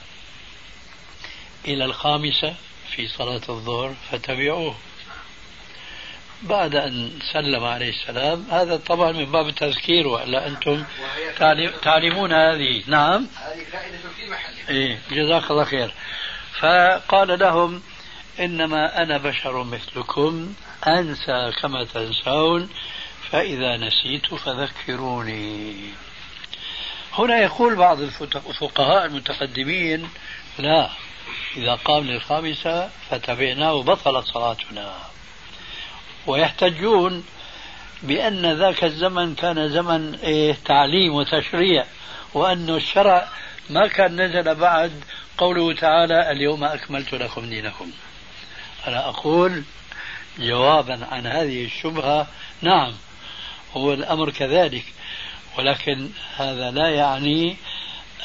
إلى 1.65 1.85
الخامسة 1.85 2.55
في 2.91 3.09
صلاة 3.09 3.43
الظهر 3.49 3.95
فتبعوه. 4.11 4.75
بعد 6.43 6.75
أن 6.77 7.19
سلم 7.33 7.65
عليه 7.65 7.89
السلام 7.89 8.47
هذا 8.51 8.77
طبعا 8.77 9.13
من 9.13 9.25
باب 9.25 9.49
التذكير 9.49 10.07
وإلا 10.07 10.47
أنتم 10.47 10.85
تعلمون 11.83 12.33
هذه. 12.33 12.83
نعم. 12.87 13.27
هذه 13.37 13.65
فائدة 13.73 13.99
في 14.17 14.31
محلها 14.31 14.69
إيه 14.69 14.99
جزاك 15.11 15.51
الله 15.51 15.65
خير. 15.65 15.95
فقال 16.61 17.39
لهم 17.39 17.83
إنما 18.41 19.03
أنا 19.03 19.19
بشر 19.19 19.65
مثلكم 19.65 20.55
أنسى 20.87 21.53
كما 21.63 21.85
تنسون 21.85 22.69
فإذا 23.31 23.77
نسيت 23.77 24.35
فذكروني. 24.35 25.75
هنا 27.13 27.39
يقول 27.39 27.77
بعض 27.77 28.01
الفقهاء 28.01 29.07
المتقدمين 29.07 30.09
لا 30.59 30.91
إذا 31.57 31.75
قام 31.75 32.05
للخامسة 32.05 32.91
فتبعناه 33.11 33.83
بطلت 33.83 34.27
صلاتنا. 34.27 34.95
ويحتجون 36.27 37.25
بأن 38.03 38.53
ذاك 38.53 38.85
الزمن 38.85 39.35
كان 39.35 39.69
زمن 39.69 40.15
إيه 40.15 40.57
تعليم 40.65 41.15
وتشريع 41.15 41.85
وأن 42.35 42.71
الشرع 42.71 43.29
ما 43.71 43.87
كان 43.87 44.21
نزل 44.21 44.55
بعد 44.55 44.93
قوله 45.39 45.75
تعالى 45.75 46.31
اليوم 46.31 46.65
أكملت 46.65 47.15
لكم 47.15 47.49
دينكم. 47.49 47.91
أنا 48.87 49.09
أقول 49.09 49.63
جوابا 50.39 51.07
عن 51.11 51.27
هذه 51.27 51.65
الشبهة 51.65 52.27
نعم 52.63 52.93
هو 53.77 53.93
الأمر 53.93 54.31
كذلك. 54.31 54.85
ولكن 55.59 56.11
هذا 56.37 56.71
لا 56.71 56.89
يعني 56.89 57.57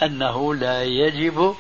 أنه 0.03 0.55
لا 0.55 0.83
يجب 0.83 1.55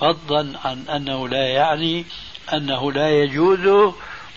فضلا 0.00 0.58
عن 0.64 0.88
أنه 0.88 1.28
لا 1.28 1.46
يعني 1.48 2.04
أنه 2.52 2.92
لا 2.92 3.10
يجوز 3.22 3.94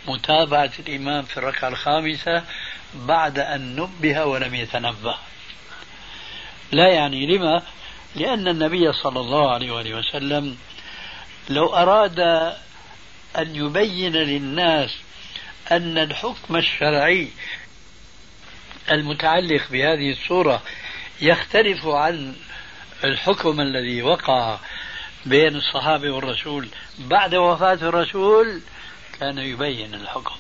متابعة 0.08 0.72
الإمام 0.80 1.24
في 1.24 1.38
الركعة 1.38 1.68
الخامسة 1.68 2.44
بعد 2.96 3.40
أن 3.40 3.76
نبه 3.76 4.26
ولم 4.26 4.56
يتنبه. 4.56 5.16
لا 6.72 6.88
يعني 6.88 7.38
لما؟ 7.38 7.62
لأن 8.16 8.48
النبي 8.48 8.94
صلى 8.94 9.20
الله 9.20 9.52
عليه 9.52 9.72
وآله 9.72 9.96
وسلم 9.96 10.58
لو 11.50 11.76
أراد 11.76 12.20
أن 13.38 13.56
يبين 13.56 14.14
للناس 14.14 14.98
أن 15.72 15.98
الحكم 15.98 16.56
الشرعي 16.56 17.28
المتعلق 18.92 19.62
بهذه 19.72 20.12
الصورة 20.12 20.62
يختلف 21.22 21.86
عن 21.88 22.36
الحكم 23.04 23.62
الذي 23.62 24.02
وقع 24.02 24.60
بين 25.30 25.56
الصحابة 25.56 26.12
والرسول. 26.12 26.68
بعد 27.00 27.36
وفاة 27.36 27.74
الرسول 27.74 28.62
كان 29.20 29.38
يبين 29.38 29.94
الحكم. 29.94 30.36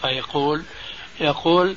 فيقول 0.00 0.62
يقول 1.20 1.76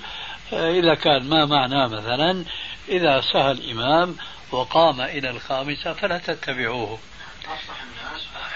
إذا 0.54 0.96
كان 0.96 1.30
ما 1.30 1.46
معناه 1.46 1.88
مثلا 1.88 2.46
إذا 2.90 3.22
سهى 3.34 3.52
الإمام 3.52 4.16
وقام 4.52 5.02
إلى 5.02 5.30
الخامسة 5.30 5.94
فلا 5.94 6.18
تتبعوه. 6.18 7.00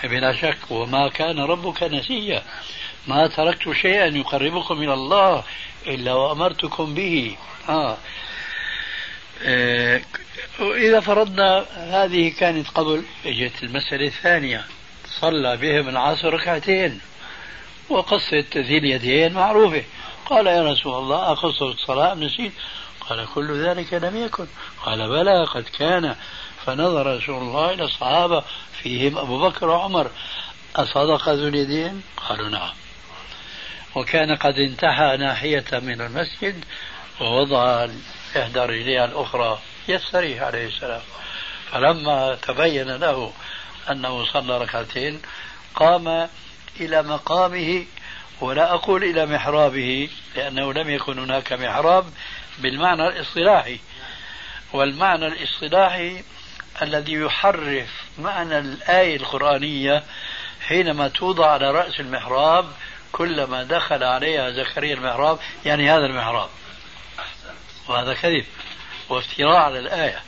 بلا 0.04 0.34
شك 0.34 0.72
وما 0.72 1.10
كان 1.10 1.40
ربك 1.40 1.84
نسيا. 1.84 2.44
ما 3.08 3.28
تركت 3.28 3.72
شيئا 3.72 4.06
يقربكم 4.06 4.82
إلى 4.84 4.94
الله 4.94 5.44
إلا 5.88 6.14
وأمرتكم 6.14 6.94
به. 6.94 7.38
آه. 7.70 7.98
إذا 10.60 11.00
فرضنا 11.00 11.66
هذه 11.76 12.30
كانت 12.40 12.68
قبل 12.68 13.04
اجت 13.26 13.64
المسألة 13.64 14.08
الثانية 14.08 14.66
صلى 15.06 15.58
بهم 15.58 15.90
العصر 15.90 16.34
ركعتين 16.34 17.00
وقصة 17.90 18.46
ذي 18.56 18.78
اليدين 18.78 19.34
معروفة. 19.34 19.84
قال 20.26 20.48
يا 20.48 20.72
رسول 20.72 20.94
الله 20.96 21.32
أقصر 21.32 21.66
الصلاة 21.66 22.16
نسيت 22.16 22.52
قال 23.00 23.28
كل 23.36 23.64
ذلك 23.64 23.94
لم 23.94 24.18
يكن. 24.26 24.48
قال 24.86 25.10
بلى 25.10 25.44
قد 25.44 25.64
كان. 25.64 26.16
فنظر 26.66 27.18
رسول 27.18 27.42
الله 27.42 27.74
إلى 27.74 27.84
الصحابة 27.84 28.44
فيهم 28.82 29.18
أبو 29.18 29.50
بكر 29.50 29.70
وعمر. 29.70 30.12
أصدق 30.76 31.30
ذو 31.30 31.48
اليدين؟ 31.48 32.02
قالوا 32.30 32.50
نعم. 32.50 32.74
وكان 33.96 34.36
قد 34.36 34.60
انتهى 34.60 35.18
ناحية 35.18 35.66
من 35.72 36.02
المسجد 36.02 36.66
ووضع 37.22 37.88
إحدى 38.36 38.60
رجليها 38.60 39.06
الأخرى. 39.06 39.60
يستريح 39.88 40.44
عليه 40.44 40.68
السلام. 40.68 41.02
فلما 41.72 42.36
تبين 42.36 42.96
له 42.96 43.34
أنه 43.92 44.26
صلى 44.26 44.58
ركعتين 44.58 45.22
قام 45.76 46.30
إلى 46.80 47.04
مقامه 47.04 47.86
ولا 48.42 48.74
أقول 48.74 49.04
إلى 49.04 49.26
محرابه 49.26 50.10
لأنه 50.36 50.74
لم 50.74 50.90
يكن 50.90 51.20
هناك 51.20 51.54
محراب 51.54 52.06
بالمعنى 52.60 53.08
الاصطلاحي. 53.08 53.80
والمعنى 54.74 55.28
الاصطلاحي 55.28 56.24
الذي 56.82 57.14
يحرف 57.14 57.90
معنى 58.18 58.60
الآية 58.60 59.16
القرآنية 59.16 60.04
حينما 60.68 61.08
توضع 61.08 61.52
على 61.52 61.72
رأس 61.72 62.00
المحراب 62.00 62.66
كلما 63.12 63.64
دخل 63.64 64.04
عليها 64.04 64.50
زكريا 64.50 64.94
المحراب 64.94 65.40
يعني 65.66 65.92
هذا 65.92 66.06
المحراب. 66.06 66.50
وهذا 67.88 68.14
كذب 68.14 68.46
وافتراء 69.10 69.56
على 69.56 69.80
الآية. 69.80 70.22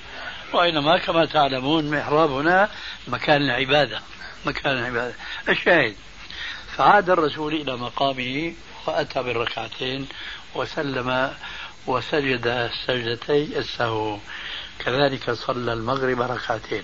وإنما 0.54 0.98
كما 0.98 1.26
تعلمون 1.26 1.92
محراب 1.92 2.32
هنا 2.32 2.70
مكان 3.08 3.42
العبادة 3.42 4.02
مكان 4.46 4.78
العبادة. 4.78 5.14
الشاهد 5.50 5.96
فعاد 6.76 7.10
الرسول 7.10 7.54
إلى 7.54 7.78
مقامه 7.78 8.54
وأتى 8.88 9.24
بالركعتين 9.24 10.08
وسلم 10.56 11.34
وسجد 11.88 12.72
سجدتي 12.88 13.60
السهو 13.60 14.18
كذلك 14.80 15.32
صلى 15.32 15.74
المغرب 15.74 16.22
ركعتين. 16.22 16.84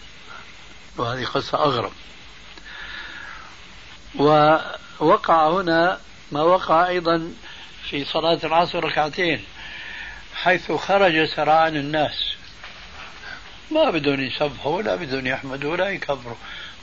وهذه 0.97 1.25
قصة 1.25 1.57
أغرب. 1.57 1.91
ووقع 4.15 5.49
هنا 5.49 5.99
ما 6.31 6.41
وقع 6.41 6.87
أيضا 6.87 7.33
في 7.89 8.05
صلاة 8.05 8.39
العصر 8.43 8.83
ركعتين. 8.83 9.45
حيث 10.35 10.71
خرج 10.71 11.25
سرعان 11.25 11.75
الناس. 11.75 12.35
ما 13.71 13.89
بدهم 13.89 14.21
يسبحوا 14.21 14.77
ولا 14.77 14.95
بدهم 14.95 15.27
يحمدوا 15.27 15.71
ولا 15.71 15.89
يكبروا 15.89 16.35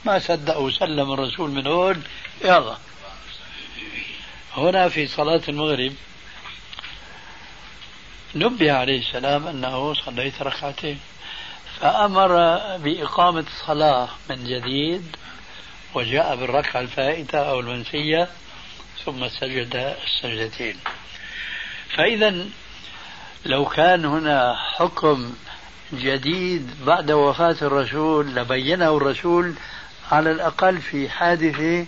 ما 0.05 0.19
صدقوا 0.19 0.71
سلم 0.71 1.13
الرسول 1.13 1.51
من 1.51 1.67
هون 1.67 2.03
يلا. 2.41 2.77
هنا 4.57 4.89
في 4.89 5.07
صلاة 5.07 5.41
المغرب 5.49 5.93
نبه 8.35 8.71
عليه 8.71 8.99
السلام 8.99 9.47
أنه 9.47 9.93
صليت 9.93 10.41
ركعتين. 10.41 10.99
فأمر 11.79 12.37
بإقامة 12.77 13.45
الصلاة 13.47 14.09
من 14.29 14.43
جديد 14.43 15.15
وجاء 15.93 16.35
بالركعة 16.35 16.81
الفائتة 16.81 17.39
أو 17.39 17.59
المنسية 17.59 18.29
ثم 19.05 19.27
سجد 19.27 19.95
السجدتين. 20.03 20.79
فإذا 21.97 22.45
لو 23.45 23.65
كان 23.65 24.05
هنا 24.05 24.55
حكم 24.55 25.33
جديد 25.93 26.69
بعد 26.85 27.11
وفاة 27.11 27.55
الرسول 27.61 28.35
لبينه 28.35 28.97
الرسول 28.97 29.53
على 30.11 30.31
الأقل 30.31 30.77
في 30.77 31.09
حادثة 31.09 31.85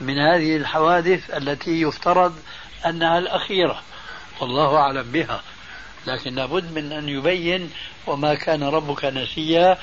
من 0.00 0.18
هذه 0.18 0.56
الحوادث 0.56 1.30
التي 1.30 1.82
يفترض 1.82 2.34
أنها 2.86 3.18
الأخيرة. 3.18 3.82
والله 4.40 4.76
أعلم 4.76 5.02
بها. 5.02 5.42
لكن 6.06 6.34
لابد 6.34 6.72
من 6.72 6.92
أن 6.92 7.08
يبين 7.08 7.70
وما 8.06 8.34
كان 8.34 8.62
ربك 8.62 9.04
نسيا. 9.04 9.78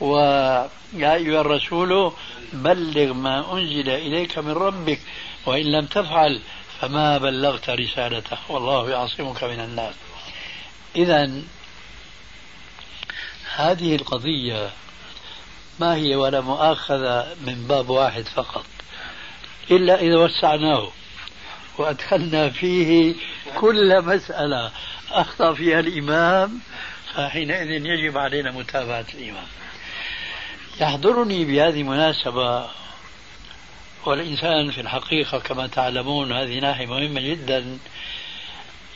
ويا 0.00 0.68
أيها 0.94 1.40
الرسول 1.40 2.12
بلغ 2.52 3.12
ما 3.12 3.52
أنزل 3.52 3.88
إليك 3.88 4.38
من 4.38 4.52
ربك 4.52 5.00
وإن 5.46 5.64
لم 5.64 5.86
تفعل 5.86 6.40
فما 6.80 7.18
بلغت 7.18 7.70
رسالته. 7.70 8.38
والله 8.48 8.90
يعصمك 8.90 9.44
من 9.44 9.60
الناس. 9.60 9.94
إذا 10.96 11.42
هذه 13.54 13.94
القضية 13.94 14.70
ما 15.80 15.94
هي 15.94 16.16
ولا 16.16 16.40
مؤاخذة 16.40 17.36
من 17.46 17.66
باب 17.68 17.90
واحد 17.90 18.24
فقط 18.24 18.64
إلا 19.70 20.00
إذا 20.00 20.16
وسعناه 20.16 20.88
وأدخلنا 21.78 22.50
فيه 22.50 23.14
كل 23.56 24.02
مسألة. 24.02 24.70
أخطأ 25.10 25.54
فيها 25.54 25.80
الإمام 25.80 26.60
فحينئذ 27.14 27.86
يجب 27.86 28.18
علينا 28.18 28.50
متابعة 28.50 29.06
الإمام. 29.14 29.46
يحضرني 30.80 31.44
بهذه 31.44 31.80
المناسبة 31.80 32.66
والإنسان 34.06 34.70
في 34.70 34.80
الحقيقة 34.80 35.38
كما 35.38 35.66
تعلمون 35.66 36.32
هذه 36.32 36.58
ناحية 36.58 36.86
مهمة 36.86 37.20
جدا 37.20 37.78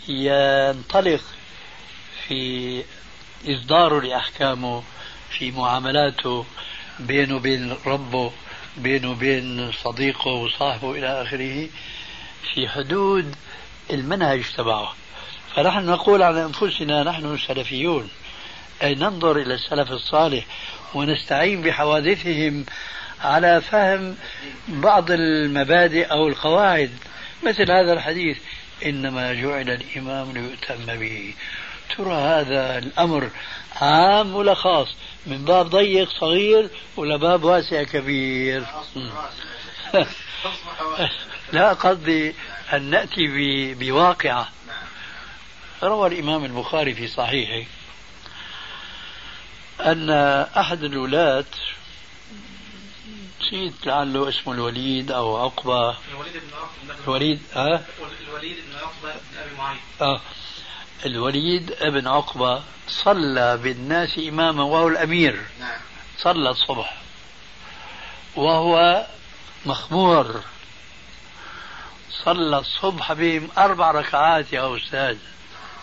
ينطلق 0.08 1.20
في 2.30 2.84
إصداره 3.48 4.00
لأحكامه 4.00 4.82
في 5.30 5.50
معاملاته 5.50 6.46
بينه 7.00 7.36
وبين 7.36 7.76
ربه 7.86 8.32
بينه 8.76 9.10
وبين 9.10 9.72
صديقه 9.72 10.30
وصاحبه 10.30 10.90
إلى 10.92 11.22
آخره 11.22 11.68
في 12.54 12.68
حدود 12.68 13.34
المنهج 13.90 14.44
تبعه. 14.56 14.94
فنحن 15.54 15.86
نقول 15.86 16.22
عن 16.22 16.36
أنفسنا 16.36 17.02
نحن 17.02 17.38
سلفيون 17.38 18.08
أي 18.82 18.94
ننظر 18.94 19.36
إلى 19.36 19.54
السلف 19.54 19.92
الصالح 19.92 20.46
ونستعين 20.94 21.62
بحوادثهم 21.62 22.64
على 23.20 23.60
فهم 23.60 24.16
بعض 24.68 25.10
المبادئ 25.10 26.04
أو 26.04 26.28
القواعد. 26.28 26.90
مثل 27.46 27.70
هذا 27.70 27.92
الحديث 27.92 28.38
إنما 28.86 29.32
جعل 29.34 29.70
الإمام 29.70 30.32
ليؤتم 30.32 30.86
به. 30.86 31.34
ترى 31.96 32.14
هذا 32.14 32.78
الأمر 32.78 33.30
عام 33.76 34.34
ولا 34.34 34.54
خاص؟ 34.54 34.88
من 35.26 35.44
باب 35.44 35.70
ضيق 35.70 36.10
صغير 36.10 36.68
ولا 36.96 37.16
باب 37.16 37.44
واسع 37.44 37.82
كبير؟ 37.82 38.64
لا 41.52 41.72
قصدي 41.72 42.34
أن 42.72 42.82
نأتي 42.82 43.74
بواقعة. 43.74 44.48
روى 45.82 46.08
الإمام 46.08 46.44
البخاري 46.44 46.94
في 46.94 47.08
صحيحه 47.08 47.68
أن 49.80 50.10
أحد 50.56 50.82
الولاة 50.84 51.44
نسيت 53.40 53.86
لعله 53.86 54.28
اسمه 54.28 54.52
الوليد 54.52 55.10
أو 55.10 55.36
عقبة. 55.36 55.96
الوليد 56.12 56.32
بن 56.32 56.50
عقبة. 56.54 57.04
الوليد 57.04 57.42
ها؟ 57.54 57.84
الوليد 58.28 58.56
بن 58.56 58.76
عقبة 58.76 59.12
بن 59.12 59.38
أبي 59.38 59.56
معيط 59.58 59.80
آه. 60.00 60.20
الوليد 61.06 61.74
بن 61.82 62.08
عقبة 62.08 62.62
صلى 62.88 63.56
بالناس 63.56 64.18
إماما 64.18 64.62
وهو 64.62 64.88
الأمير. 64.88 65.40
نعم. 65.60 65.80
صلى 66.18 66.50
الصبح. 66.50 66.96
وهو 68.36 69.06
مخمور. 69.66 70.40
صلى 72.10 72.58
الصبح 72.58 73.12
بهم 73.12 73.48
أربع 73.58 73.90
ركعات 73.90 74.52
يا 74.52 74.76
أستاذ. 74.76 75.16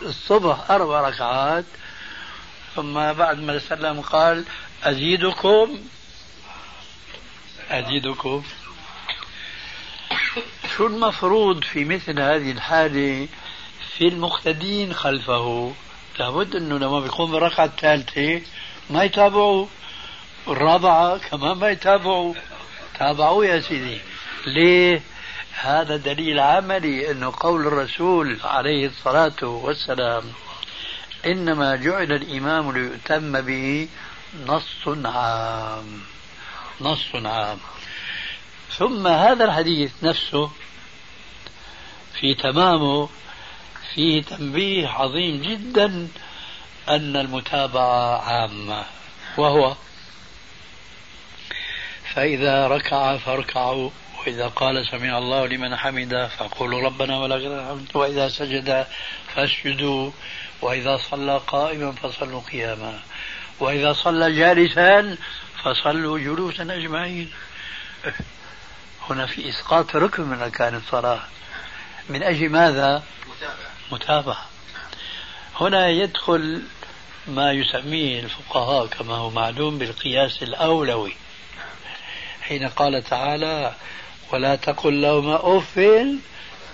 الصبح 0.02 0.72
أربع 0.72 1.10
ركعات. 1.10 1.66
ثم 2.76 2.94
بعد 3.14 3.40
ما 3.40 3.60
سلم 3.60 4.02
قال 4.02 4.46
أزيدكم. 4.84 5.80
أزيدكم. 7.70 8.44
شو 10.78 10.88
المفروض 10.88 11.64
في 11.64 11.86
مثل 11.86 12.20
هذه 12.20 12.52
الحالة؟ 12.52 13.28
في 13.98 14.08
المقتدين 14.08 14.94
خلفه. 14.94 15.74
لابد 16.20 16.56
أنه 16.56 16.78
لما 16.78 17.00
بيقوم 17.00 17.32
بالركعة 17.32 17.66
الثالثة 17.66 18.42
ما 18.90 19.04
يتابعوا 19.04 19.66
الرابعة 20.48 21.18
كمان 21.18 21.58
ما 21.58 21.70
يتابعوا. 21.70 22.34
تابعوا 23.00 23.46
يا 23.46 23.60
سيدي. 23.60 24.02
ليه؟ 24.48 25.02
هذا 25.62 25.98
دليل 25.98 26.40
عملي 26.40 27.12
أنه 27.12 27.34
قول 27.40 27.68
الرسول 27.68 28.40
عليه 28.44 28.88
الصلاة 28.88 29.44
والسلام 29.44 30.24
إنما 31.26 31.76
جعل 31.76 32.12
الإمام 32.12 32.72
ليؤتم 32.72 33.42
به 33.42 33.88
نص 34.48 34.88
عام. 35.06 36.02
نص 36.82 37.16
عام. 37.16 37.58
ثم 38.78 39.08
هذا 39.08 39.46
الحديث 39.46 39.92
نفسه 40.04 40.52
في 42.20 42.34
تمامه 42.34 43.10
فيه 43.96 44.22
تنبيه 44.22 44.88
عظيم 44.88 45.42
جدا 45.42 46.08
أن 46.90 47.16
المتابعة 47.16 48.22
عامة. 48.22 48.86
وهو 49.38 49.76
فإذا 52.14 52.68
ركع 52.68 53.18
فاركعوا 53.18 53.90
وإذا 54.20 54.48
قال 54.48 54.88
سمع 54.88 55.18
الله 55.18 55.48
لمن 55.48 55.76
حمده 55.76 56.28
فقولوا 56.28 56.82
ربنا 56.82 57.18
ولك 57.18 57.46
الحمد 57.46 57.88
وإذا 57.94 58.30
سجد 58.30 58.88
فاسجدوا 59.36 60.12
وإذا 60.62 60.98
صلى 60.98 61.42
قائما 61.48 61.92
فصلوا 61.92 62.42
قياما 62.42 63.00
وإذا 63.60 63.94
صلى 63.94 64.36
جالسا 64.36 65.18
فصلوا 65.64 66.20
جلوسا 66.20 66.64
أجمعين. 66.64 67.32
هنا 69.10 69.26
في 69.26 69.50
إسقاط 69.50 69.96
ركن 69.96 70.24
من 70.24 70.42
أركان 70.42 70.76
الصلاة. 70.76 71.20
من 72.10 72.24
أجل 72.24 72.50
ماذا؟ 72.50 73.04
متابعة. 73.28 73.67
متابعة. 73.92 74.46
هنا 75.56 75.90
يدخل 75.90 76.64
ما 77.28 77.52
يسميه 77.52 78.20
الفقهاء 78.20 78.86
كما 78.88 79.16
هو 79.16 79.30
معلوم 79.30 79.78
بالقياس 79.78 80.44
الأولوي. 80.44 81.14
حين 82.42 82.68
قال 82.68 83.04
تعالى 83.04 83.76
ولا 84.34 84.56
تقل 84.56 85.02
لهما 85.02 85.58
أف 85.58 85.78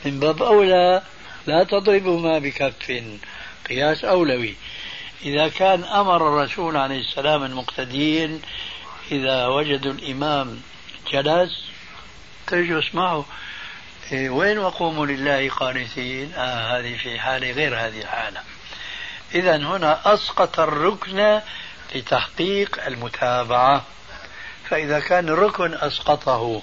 من 0.06 0.20
باب 0.20 0.44
أولى 0.44 1.02
لا 1.48 1.64
تضربهما 1.64 2.40
بكف. 2.40 3.04
قياس 3.70 4.06
أولوي. 4.06 4.56
إذا 5.26 5.48
كان 5.48 5.84
أمر 5.84 6.28
الرسول 6.28 6.78
عليه 6.78 7.00
السلام 7.00 7.44
المقتدين 7.44 8.42
إذا 9.12 9.48
وجدوا 9.48 9.92
الإمام 9.92 10.62
جلس 11.12 11.64
اسمعوا 12.54 13.24
إيه 13.24 13.53
وين 14.12 14.60
وقوموا 14.60 15.06
لله 15.06 15.50
قانتين 15.50 16.34
آه 16.34 16.80
هذه 16.80 16.98
في 16.98 17.20
حالة 17.20 17.52
غير 17.52 17.76
هذه 17.76 18.02
الحالة. 18.02 18.42
إذا 19.36 19.56
هنا 19.58 20.14
أسقط 20.14 20.60
الركن 20.60 21.40
لتحقيق 21.96 22.86
المتابعة. 22.88 23.86
فإذا 24.70 25.00
كان 25.00 25.30
الركن 25.30 25.74
أسقطه 25.74 26.62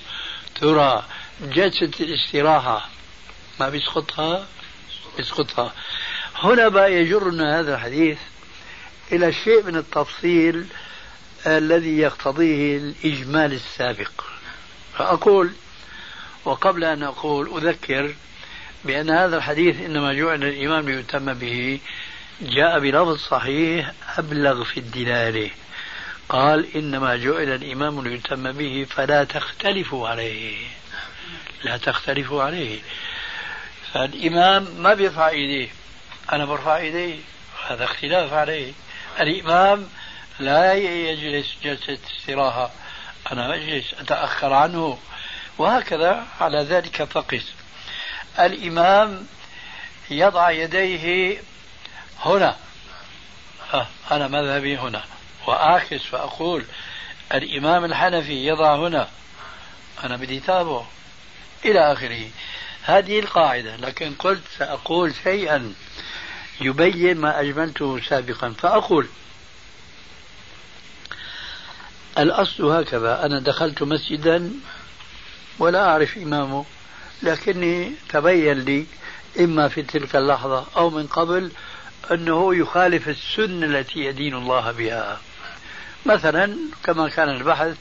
ترى 0.61 1.05
جلسة 1.41 1.91
الاستراحة 2.01 2.89
ما 3.61 3.69
بيسقطها؟ 3.69 4.47
بيسقطها. 5.17 5.73
هنا 6.37 6.69
بقى 6.69 6.93
يجرنا 6.95 7.61
هذا 7.61 7.75
الحديث 7.75 8.19
إلى 9.13 9.33
شيء 9.33 9.63
من 9.63 9.77
التفصيل 9.77 10.67
الذي 11.47 11.99
يقتضيه 11.99 12.77
الإجمال 12.77 13.53
السابق. 13.53 14.11
فأقول 14.99 15.53
وقبل 16.45 16.85
أن 16.85 17.03
أقول 17.03 17.57
أذكر 17.57 18.15
بأن 18.85 19.11
هذا 19.11 19.37
الحديث 19.37 19.81
إنما 19.81 20.13
جعل 20.13 20.45
الإمام 20.45 20.89
ليتم 20.89 21.35
به 21.35 21.81
جاء 22.41 22.79
بلفظ 22.79 23.17
صحيح 23.17 23.93
أبلغ 24.19 24.65
في 24.65 24.81
الدلالة 24.81 25.51
قال 26.29 26.77
إنما 26.77 27.17
جعل 27.17 27.55
الإمام 27.55 28.09
ليتم 28.09 28.53
به 28.53 28.87
فلا 28.91 29.25
تختلفوا 29.25 30.09
عليه. 30.09 30.67
لا 31.65 31.77
تختلفوا 31.77 32.43
عليه. 32.43 32.79
فالإمام 33.93 34.67
ما 34.79 34.95
بيرفع 34.95 35.29
إيديه. 35.29 35.69
أنا 36.33 36.45
برفع 36.45 36.77
إيدي؟ 36.77 37.21
هذا 37.69 37.85
اختلاف 37.85 38.33
عليه. 38.33 38.73
الإمام 39.21 39.89
لا 40.39 40.75
يجلس 40.75 41.57
جلسة 41.65 41.99
استراحة. 42.19 42.71
أنا 43.33 43.55
أجلس 43.55 43.95
أتأخر 44.01 44.53
عنه. 44.53 44.99
وهكذا 45.61 46.27
على 46.41 46.63
ذلك 46.63 47.05
فقس 47.05 47.53
الإمام 48.39 49.27
يضع 50.11 50.51
يديه 50.51 51.39
هنا. 52.21 52.57
أنا 54.11 54.29
مذهبي 54.29 54.77
هنا. 54.77 55.05
وأعكس 55.47 56.03
فأقول 56.03 56.65
الإمام 57.35 57.85
الحنفي 57.85 58.47
يضع 58.47 58.77
هنا. 58.77 59.09
أنا 60.05 60.17
بدي 60.17 60.41
تابعه. 60.41 60.89
إلى 61.65 61.93
آخره. 61.93 62.31
هذه 62.83 63.21
القاعدة. 63.21 63.77
لكن 63.77 64.15
قلت 64.15 64.43
سأقول 64.59 65.15
شيئا 65.25 65.75
يبين 66.61 67.17
ما 67.17 67.41
أجملته 67.41 68.01
سابقا. 68.01 68.55
فأقول 68.59 69.09
الأصل 72.19 72.65
هكذا. 72.65 73.27
أنا 73.27 73.41
دخلت 73.41 73.83
مسجدا 73.83 74.53
ولا 75.59 75.89
أعرف 75.89 76.19
إمامه 76.19 76.65
لكني 77.23 77.93
تبين 78.09 78.59
لي 78.59 78.87
إما 79.41 79.69
في 79.69 79.83
تلك 79.83 80.17
اللحظة 80.17 80.67
أو 80.77 80.91
من 80.91 81.07
قبل 81.07 81.53
أنه 82.11 82.55
يخالف 82.55 83.09
السنة 83.09 83.67
التي 83.67 84.01
يدين 84.01 84.35
الله 84.35 84.73
بها. 84.73 85.21
مثلا 86.07 86.57
كما 86.85 87.09
كان 87.09 87.29
البحث 87.29 87.77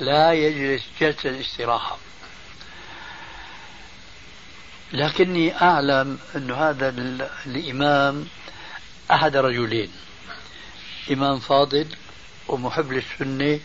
لا 0.00 0.32
يجلس 0.32 0.82
جلسة 1.00 1.30
الاستراحة 1.30 1.98
لكني 4.92 5.62
أعلم 5.62 6.18
أن 6.36 6.50
هذا 6.50 6.88
الإمام 7.46 8.26
أحد 9.10 9.36
رجلين 9.36 9.90
إمام 11.10 11.38
فاضل 11.38 11.86
ومحب 12.48 12.92
للسنة 12.92 13.60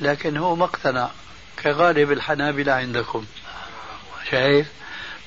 لكن 0.00 0.36
هو 0.36 0.56
ما 0.56 0.64
اقتنع. 0.64 1.10
كغالب 1.62 2.12
الحنابلة 2.12 2.72
عندكم. 2.72 3.24
شايف؟ 4.30 4.66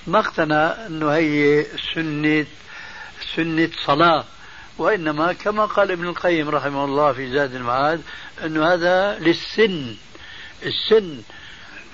ما 0.08 0.20
اقتنع 0.20 0.86
أنه 0.88 1.12
هي 1.12 1.66
سنة 1.96 2.46
سنة 3.36 3.70
صلاة. 3.86 4.26
وإنما 4.78 5.34
كما 5.34 5.66
قال 5.66 5.92
ابن 5.92 6.08
القيم 6.08 6.50
رحمه 6.50 6.86
الله 6.86 7.14
في 7.14 7.32
زاد 7.32 7.56
المعاد 7.56 8.02
أنه 8.46 8.74
هذا 8.74 9.20
للسن. 9.20 9.96
السن. 10.66 11.22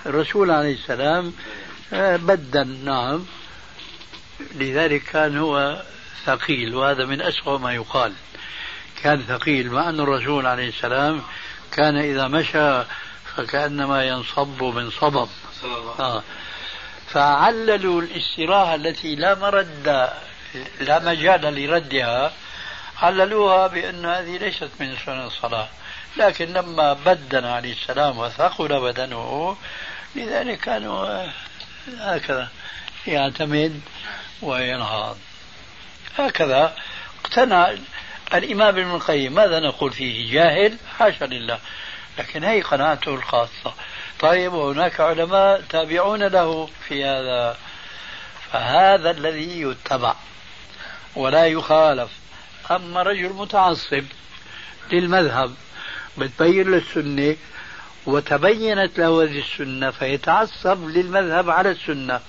الرسول 0.05 0.51
عليه 0.51 0.73
السلام 0.73 1.33
آه، 1.93 2.15
بدن. 2.15 2.85
نعم. 2.85 3.25
لذلك 4.55 5.03
كان 5.03 5.37
هو 5.37 5.81
ثقيل 6.25 6.75
وهذا 6.75 7.05
من 7.05 7.21
أسوأ 7.21 7.57
ما 7.57 7.73
يقال. 7.73 8.13
كان 9.03 9.21
ثقيل. 9.21 9.71
مع 9.71 9.89
أن 9.89 9.99
الرسول 9.99 10.45
عليه 10.45 10.69
السلام 10.69 11.21
كان 11.71 11.95
إذا 11.95 12.27
مشى 12.27 12.83
فكأنما 13.37 14.03
ينصب 14.03 14.63
من 14.63 14.91
صبب. 14.91 15.29
آه. 15.99 16.23
فعللوا 17.07 18.01
الاستراحة 18.01 18.75
التي 18.75 19.15
لا 19.15 19.35
مرد 19.35 20.09
لا 20.79 20.99
مجال 20.99 21.41
لردها. 21.41 22.33
عللوها 23.01 23.67
بأن 23.67 24.05
هذه 24.05 24.37
ليست 24.37 24.69
من 24.79 24.95
سنن 25.05 25.25
الصلاة. 25.25 25.67
لكن 26.17 26.53
لما 26.53 26.93
بدن 26.93 27.45
عليه 27.45 27.73
السلام 27.73 28.17
وثقل 28.17 28.81
بدنه 28.81 29.57
لذلك 30.15 30.59
كانوا 30.59 31.25
هكذا 31.99 32.47
يعتمد 33.07 33.81
وينهض. 34.41 35.17
هكذا 36.17 36.75
اقتنع 37.21 37.73
الإمام 38.33 38.67
ابن 38.67 38.95
القيم. 38.95 39.33
ماذا 39.33 39.59
نقول 39.59 39.93
فيه؟ 39.93 40.33
جاهل؟ 40.33 40.77
حاشا 40.99 41.25
لله. 41.25 41.59
لكن 42.17 42.43
هي 42.43 42.61
قناعته 42.61 43.15
الخاصة. 43.15 43.73
طيب 44.19 44.53
وهناك 44.53 44.99
علماء 44.99 45.61
تابعون 45.69 46.23
له 46.23 46.69
في 46.87 47.05
هذا 47.05 47.57
فهذا 48.51 49.11
الذي 49.11 49.61
يتبع 49.61 50.15
ولا 51.15 51.47
يخالف. 51.47 52.09
أما 52.71 53.03
رجل 53.03 53.33
متعصب 53.33 54.03
للمذهب 54.91 55.53
بتبين 56.17 56.71
للسنة 56.71 57.35
وتبينت 58.05 58.99
له 58.99 59.23
هذه 59.23 59.39
السنة 59.39 59.91
فيتعصب 59.91 60.87
للمذهب 60.87 61.49
على 61.49 61.71
السنة. 61.71 62.19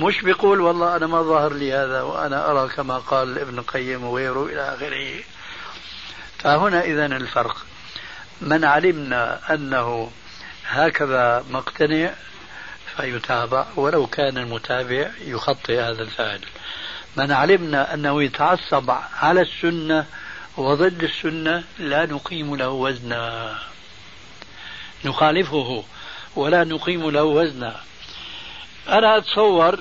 مش 0.00 0.22
بيقول 0.22 0.60
والله 0.60 0.96
أنا 0.96 1.06
ما 1.06 1.22
ظهر 1.22 1.52
لي 1.52 1.72
هذا 1.72 2.02
وأنا 2.02 2.50
أرى 2.50 2.68
كما 2.68 2.98
قال 2.98 3.38
ابن 3.38 3.58
القيم 3.58 4.04
وغيره 4.04 4.46
إلى 4.46 4.74
آخره. 4.74 5.24
فهنا 6.38 6.82
إذا 6.82 7.06
الفرق. 7.06 7.66
من 8.40 8.64
علمنا 8.64 9.54
أنه 9.54 10.10
هكذا 10.66 11.44
مقتنع 11.50 12.10
فيتابع 12.96 13.66
ولو 13.76 14.06
كان 14.06 14.38
المتابع 14.38 15.10
يخطئ 15.20 15.80
هذا 15.80 16.02
الفعل 16.02 16.40
من 17.16 17.32
علمنا 17.32 17.94
أنه 17.94 18.22
يتعصب 18.22 18.90
على 19.20 19.40
السنة 19.40 20.06
وضد 20.56 21.02
السنة 21.02 21.64
لا 21.78 22.06
نقيم 22.06 22.56
له 22.56 22.68
وزنا. 22.68 23.58
نخالفه 25.04 25.84
ولا 26.36 26.64
نقيم 26.64 27.10
له 27.10 27.24
وزنا. 27.24 27.80
أنا 28.88 29.16
أتصور 29.16 29.78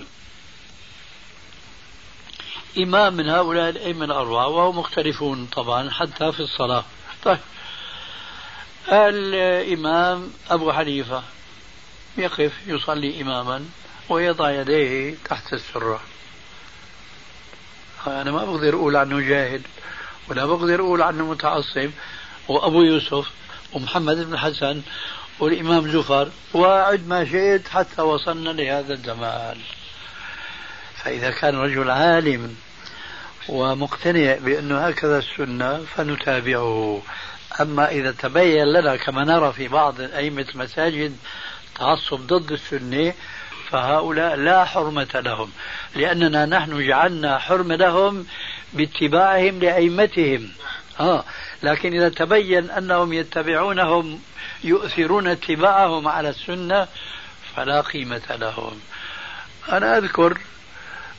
إمام 2.77 3.13
من 3.13 3.29
هؤلاء 3.29 3.69
الأئمة 3.69 4.05
الأربعة 4.05 4.47
وهم 4.47 4.79
مختلفون 4.79 5.45
طبعا 5.45 5.89
حتى 5.89 6.31
في 6.31 6.39
الصلاة. 6.39 6.83
طيب. 7.23 7.39
الإمام 8.89 10.31
أبو 10.49 10.71
حنيفة 10.71 11.23
يقف 12.17 12.53
يصلي 12.67 13.21
إماما 13.21 13.65
ويضع 14.09 14.51
يديه 14.51 15.15
تحت 15.25 15.53
السرة. 15.53 16.01
أنا 18.07 18.31
ما 18.31 18.45
بقدر 18.45 18.75
أقول 18.75 18.95
عنه 18.95 19.19
جاهل 19.19 19.61
ولا 20.29 20.45
بقدر 20.45 20.81
أقول 20.81 21.01
عنه 21.01 21.25
متعصب. 21.25 21.89
وأبو 22.47 22.81
يوسف 22.81 23.31
ومحمد 23.73 24.17
بن 24.17 24.37
حسن 24.37 24.81
والإمام 25.39 25.91
زفر 25.91 26.31
وعد 26.53 27.07
ما 27.07 27.25
شئت 27.25 27.67
حتى 27.67 28.01
وصلنا 28.01 28.49
لهذا 28.49 28.93
الزمان 28.93 29.57
فإذا 30.95 31.31
كان 31.31 31.55
رجل 31.55 31.89
عالم 31.89 32.55
ومقتنع 33.49 34.35
بأنه 34.35 34.77
هكذا 34.87 35.17
السنة 35.17 35.85
فنتابعه. 35.95 37.01
أما 37.61 37.89
إذا 37.89 38.11
تبين 38.11 38.65
لنا 38.65 38.95
كما 38.95 39.23
نرى 39.23 39.53
في 39.53 39.67
بعض 39.67 40.01
أئمة 40.01 40.45
المساجد 40.55 41.17
تعصب 41.75 42.19
ضد 42.19 42.51
السنة 42.51 43.13
فهؤلاء 43.69 44.35
لا 44.35 44.65
حرمة 44.65 45.21
لهم 45.25 45.51
لأننا 45.95 46.45
نحن 46.45 46.87
جعلنا 46.87 47.37
حرمة 47.37 47.75
لهم 47.75 48.25
باتباعهم 48.73 49.59
لأئمتهم. 49.59 50.49
آه 50.99 51.23
لكن 51.63 51.93
إذا 51.93 52.09
تبين 52.09 52.69
أنهم 52.71 53.13
يتبعونهم 53.13 54.19
يؤثرون 54.63 55.27
اتباعهم 55.27 56.07
على 56.07 56.29
السنة 56.29 56.87
فلا 57.55 57.81
قيمة 57.81 58.35
لهم. 58.41 58.79
أنا 59.71 59.97
أذكر 59.97 60.37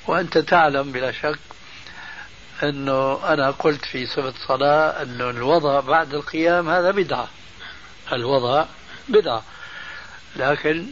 وأنت 0.07 0.38
تعلم 0.38 0.92
بلا 0.92 1.12
شك 1.12 1.54
أنه 2.62 3.33
أنا 3.33 3.51
قلت 3.51 3.85
في 3.85 4.07
صفة 4.07 4.35
صلاة 4.49 5.03
أنه 5.03 5.31
الوضع 5.31 5.81
بعد 5.81 6.14
القيام 6.14 6.69
هذا 6.69 6.90
بدعة. 6.90 7.29
الوضع 8.12 8.64
بدعة. 9.09 9.43
لكن 10.37 10.87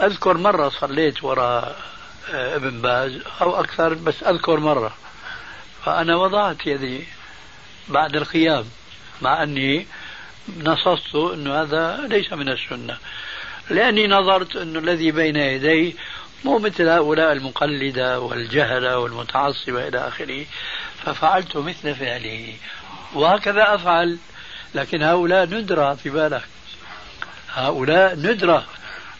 أذكر 0.00 0.36
مرة 0.36 0.68
صليت 0.68 1.24
وراء 1.24 1.76
آه، 2.30 2.56
ابن 2.56 2.80
باز 2.80 3.18
أو 3.40 3.60
أكثر 3.60 3.94
بس 3.94 4.22
أذكر 4.22 4.60
مرة. 4.60 4.94
فأنا 5.84 6.16
وضعت 6.16 6.66
يدي 6.66 7.04
بعد 7.88 8.16
القيام 8.16 8.64
مع 9.22 9.42
أني 9.42 9.86
نصصت 10.56 11.14
أنه 11.14 11.62
هذا 11.62 12.06
ليس 12.06 12.32
من 12.32 12.48
السنة. 12.48 12.98
لأني 13.70 14.06
نظرت 14.06 14.56
أنه 14.56 14.78
الذي 14.78 15.10
بين 15.10 15.36
يدي 15.36 15.96
مو 16.44 16.58
مثل 16.58 16.88
هؤلاء 16.88 17.32
المقلدة 17.32 18.20
والجهلة 18.20 18.98
والمتعصبة 18.98 19.88
إلى 19.88 20.08
آخره 20.08 20.46
ففعلت 21.04 21.56
مثل 21.56 21.94
فعله. 21.94 22.54
وهكذا 23.14 23.74
أفعل. 23.74 24.18
لكن 24.74 25.02
هؤلاء 25.02 25.46
ندرة 25.46 25.94
في 25.94 26.10
بالك. 26.10 26.44
هؤلاء 27.54 28.14
ندرة 28.16 28.64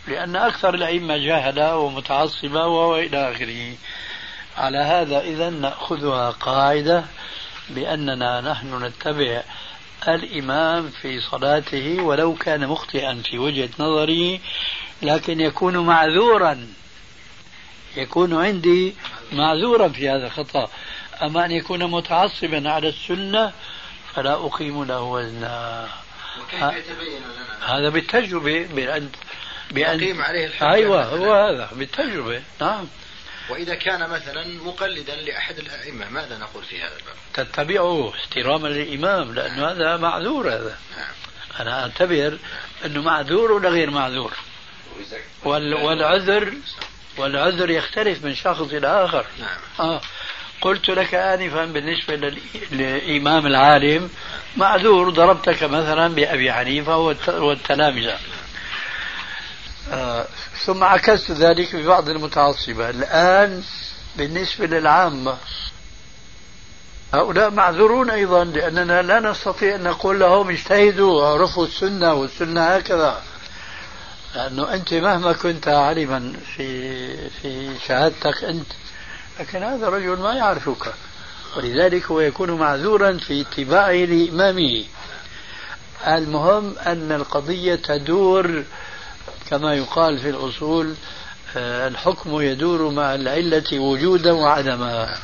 لأن 0.09 0.37
أكثر 0.37 0.75
الأئمة 0.75 1.17
جاهلة 1.17 1.77
ومتعصبة 1.77 2.67
وإلى 2.67 3.33
آخره. 3.33 3.75
على 4.57 4.79
هذا 4.79 5.21
إذا 5.21 5.51
نأخذها 5.51 6.31
قاعدة 6.31 7.05
بأننا 7.71 8.41
نحن 8.41 8.85
نتبع 8.85 9.43
الإمام 10.09 10.91
في 10.91 11.21
صلاته 11.21 12.03
ولو 12.03 12.35
كان 12.35 12.67
مخطئا 12.67 13.23
في 13.31 13.39
وجهة 13.39 13.69
نظري 13.79 14.41
لكن 15.03 15.41
يكون 15.41 15.79
معذورا. 15.79 16.67
يكون 17.99 18.45
عندي 18.45 18.95
معذورا 19.33 19.89
في 19.89 20.09
هذا 20.09 20.27
الخطأ. 20.27 20.71
أما 21.23 21.45
أن 21.45 21.51
يكون 21.51 21.91
متعصبا 21.91 22.71
على 22.71 22.89
السنة 22.89 23.53
فلا 24.15 24.35
أقيم 24.47 24.85
له 24.85 25.01
وزنا. 25.01 25.89
هذا 27.67 27.89
بالتجربة 27.89 28.67
بأن 28.67 29.09
بأن 29.71 30.01
يقيم 30.01 30.23
عليه 30.23 30.47
الحجة. 30.47 30.73
أيوة 30.73 31.05
هو 31.05 31.35
هذا 31.35 31.71
بالتجربة. 31.73 32.43
نعم. 32.61 32.87
وإذا 33.51 33.75
كان 33.75 34.11
مثلا 34.11 34.47
مقلدا 34.65 35.17
لأحد 35.17 35.59
الأئمة 35.59 36.09
ماذا 36.09 36.39
نقول 36.39 36.65
في 36.65 36.83
هذا 36.83 36.97
الباب؟ 36.97 37.15
تتبعه 37.35 38.11
احتراما 38.15 38.69
للإمام 38.69 39.35
لأنه 39.35 39.71
هذا 39.71 39.97
معذور 39.97 40.49
هذا. 40.49 40.79
نعم. 40.97 41.15
أنا 41.61 41.83
أعتبر 41.83 42.39
أنه 42.85 43.03
معذور 43.03 43.53
ولا 43.53 43.69
غير 43.69 43.91
معذور؟ 43.91 44.33
وال 45.45 45.75
والعذر 45.75 46.55
والعذر 47.19 47.71
يختلف 47.71 48.25
من 48.25 48.35
شخص 48.35 48.73
إلى 48.73 49.05
آخر 49.05 49.27
نعم. 49.39 49.89
آه. 49.91 50.01
قلت 50.61 50.89
لك 50.91 51.15
آنفا 51.15 51.65
بالنسبة 51.65 52.33
للإمام 52.73 53.47
العالم 53.47 54.11
معذور 54.57 55.11
ضربتك 55.11 55.63
مثلا 55.63 56.15
بأبي 56.15 56.53
حنيفة 56.53 56.99
والتلامذة 57.29 58.19
آه. 59.93 60.27
ثم 60.65 60.85
عكست 60.85 61.31
ذلك 61.31 61.77
ببعض 61.77 62.09
المتعصبة 62.09 62.91
الآن 62.91 63.63
بالنسبة 64.17 64.67
للعامة 64.67 65.37
هؤلاء 67.15 67.51
معذورون 67.51 68.11
أيضا 68.11 68.45
لأننا 68.45 69.03
لا 69.03 69.21
نستطيع 69.21 69.75
أن 69.75 69.83
نقول 69.83 70.21
لهم 70.21 70.51
اجتهدوا 70.51 71.23
وعرفوا 71.23 71.67
السنة 71.67 72.15
والسنة 72.15 72.61
هكذا 72.61 73.23
لأنه 74.35 74.75
أنت 74.75 74.95
مهما 74.95 75.33
كنت 75.33 75.69
عالما 75.69 76.33
في 76.57 77.31
في 77.31 77.71
شهادتك 77.87 78.45
أنت 78.45 78.67
لكن 79.41 79.63
هذا 79.63 79.89
الرجل 79.89 80.19
ما 80.19 80.35
يعرفك. 80.35 80.95
ولذلك 81.57 82.07
هو 82.07 82.21
يكون 82.21 82.51
معذورا 82.51 83.19
في 83.19 83.41
اتباعه 83.41 83.93
لإمامه. 83.93 84.85
المهم 86.07 86.79
أن 86.87 87.13
القضية 87.13 87.75
تدور 87.75 88.65
كما 89.51 89.75
يقال 89.75 90.19
في 90.19 90.31
الأصول 90.31 90.95
آه، 91.57 91.89
الحكم 91.89 92.41
يدور 92.41 92.91
مع 92.91 93.15
العلة 93.15 93.79
وجودا 93.79 94.33
وعدما. 94.33 95.15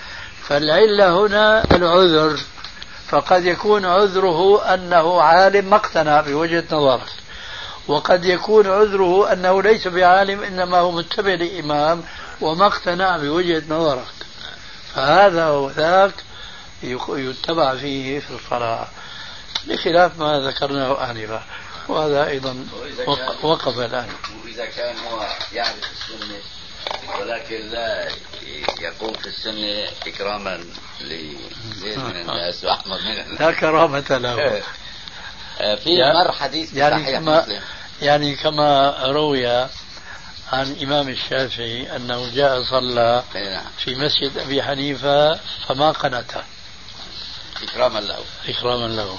فالعلة 0.43 1.27
هنا 1.27 1.65
العذر 1.77 2.41
فقد 3.09 3.45
يكون 3.45 3.85
عذره 3.85 4.75
أنه 4.75 5.21
عالم 5.21 5.71
ما 5.71 5.77
اقتنع 5.77 6.21
بوجهة 6.21 6.65
نظرك. 6.73 7.24
وقد 7.89 8.25
يكون 8.25 8.67
عذره 8.67 9.33
أنه 9.33 9.63
ليس 9.63 9.89
بعالم 9.89 10.43
إنما 10.43 10.79
هو 10.79 10.91
متبع 10.91 11.35
لإمام 11.35 12.05
وما 12.41 12.67
اقتنع 12.67 13.17
بوجهة 13.17 13.63
نظرك. 13.69 14.15
فهذا 14.95 15.49
وذاك 15.49 16.15
يتبع 17.09 17.77
فيه 17.77 18.19
في 18.19 18.31
الصلاة. 18.31 18.89
بخلاف 19.67 20.19
ما 20.19 20.41
ذكرناه 20.41 21.11
آنفا. 21.11 21.43
وهذا 21.89 22.27
أيضا 22.29 22.67
وقف 23.43 23.79
الآن. 23.79 24.09
وإذا 24.45 24.67
كان 24.67 24.97
هو 24.99 25.27
يعرف 25.53 25.91
السنة 25.93 26.39
ولكن 27.21 27.61
لا 27.71 28.09
يقوم 28.81 29.13
في 29.13 29.27
السنة 29.27 29.89
إكراما 30.07 30.65
لزيد 31.01 31.99
من 31.99 32.17
الناس 32.17 32.65
وأحمد 32.65 33.01
من 33.01 33.21
الناس. 33.21 33.41
لا 33.41 33.53
كرامة 33.53 34.05
له. 34.19 34.39
إيه. 34.39 34.59
آه، 34.59 34.63
في 35.59 36.13
مر 36.15 36.33
حديث 36.33 36.75
يعني 36.75 37.05
صحيح 37.05 37.19
كما 37.19 37.43
مسلم. 37.43 37.61
يعني 38.03 38.35
كما 38.37 38.97
روي 39.03 39.47
عن 40.53 40.77
إمام 40.83 41.09
الشافعي 41.09 41.97
أنه 41.97 42.35
جاء 42.35 42.63
صلى 42.63 43.23
إيه،. 43.35 43.63
في 43.85 43.95
مسجد 43.95 44.39
أبي 44.39 44.63
حنيفة 44.63 45.35
فما 45.69 45.91
قنت 45.91 46.43
إكراما 47.63 47.99
له. 47.99 48.19
إكراما 48.49 48.87
له. 48.87 49.19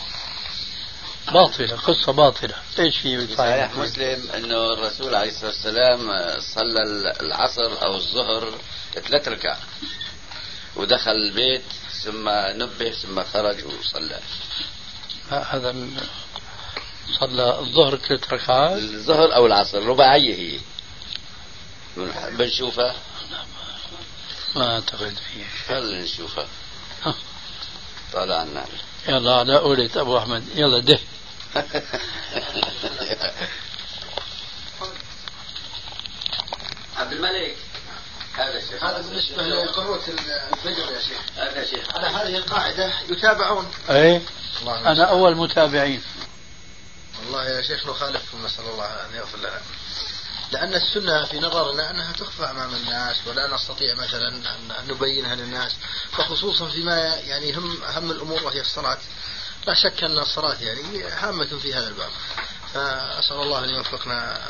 باطلة 1.34 1.76
قصة 1.76 2.12
باطلة. 2.12 2.56
إيش 2.80 2.98
في 2.98 3.28
في 3.28 3.36
صحيح 3.36 3.76
مسلم 3.76 4.30
أنه 4.36 4.74
الرسول 4.74 5.16
عليه 5.16 5.30
الصلاة 5.30 5.52
والسلام 5.52 6.12
صلى 6.40 7.14
العصر 7.22 7.86
أو 7.86 7.96
الظهر 7.96 8.54
ثلاث 8.94 9.28
ركع 9.28 9.58
ودخل 10.76 11.12
البيت 11.12 11.64
ثم 12.04 12.30
نبه 12.30 12.92
ثم 12.92 13.24
خرج 13.24 13.58
وصلى. 13.66 14.20
هذا 15.30 15.76
صلى 17.20 17.60
الظهر 17.60 17.96
ثلاث 17.98 18.34
ركعات. 18.34 18.78
الظهر 18.78 19.36
أو 19.36 19.46
العصر 19.46 19.84
رباعيه 19.86 20.36
هي 20.36 20.60
بن- 21.98 22.38
بنشوفها. 22.38 22.96
ما 24.56 24.74
أعتقد 24.76 25.16
فيه 25.18 25.46
خلينا 25.68 26.04
نشوفها. 26.04 26.48
ها. 27.04 27.16
طالع 28.14 28.44
النار 28.44 28.70
يلا 29.08 29.34
على 29.36 29.58
قولة 29.58 29.90
أبو 29.96 30.18
أحمد. 30.18 30.44
يلا 30.56 30.80
ده 30.80 31.00
عبد 36.98 37.14
الملك. 37.14 37.58
هذا 38.38 38.58
الشيخ 38.58 38.84
هذا 38.84 39.02
بالنسبة 39.02 39.44
لقنوة 39.44 40.02
الفجر 40.08 40.92
يا 40.92 41.00
شيخ. 41.00 41.22
هذا 41.38 41.66
شيخ. 41.66 41.96
على 41.96 42.08
هذه 42.08 42.38
القاعدة 42.38 42.94
يتابعون. 43.10 43.72
إيه 43.90 44.22
الله 44.62 44.92
أنا 44.92 45.10
أول 45.10 45.36
متابعين. 45.36 46.04
والله 47.20 47.50
يا 47.50 47.62
شيخ 47.62 47.88
نخالفكم 47.88 48.46
نسأل 48.46 48.66
الله 48.66 48.86
أن 48.86 49.16
يغفر 49.16 49.38
لنا. 49.38 49.62
لأن 50.52 50.74
السنة 50.74 51.26
في 51.26 51.40
نظرنا 51.40 51.92
أنها 51.92 52.12
تخفى 52.12 52.44
أمام 52.44 52.76
الناس 52.76 53.16
ولا 53.28 53.56
نستطيع 53.56 53.96
مثلا 53.96 54.28
أن 54.80 54.88
نبينها 54.88 55.36
للناس. 55.36 55.76
فخصوصا 56.12 56.70
فيما 56.70 57.16
يعني 57.16 57.54
هم 57.54 57.84
أهم 57.84 58.12
الأمور 58.12 58.44
وهي 58.44 58.62
الصلاة. 58.62 58.98
لا 59.68 59.74
شك 59.74 60.04
أن 60.04 60.20
الصلاة 60.20 60.56
يعني 60.62 61.04
هامة 61.04 61.60
في 61.62 61.74
هذا 61.74 61.88
الباب. 61.88 62.10
فأسأل 62.74 63.36
الله 63.36 63.64
أن 63.64 63.70
يوفقنا. 63.70 64.42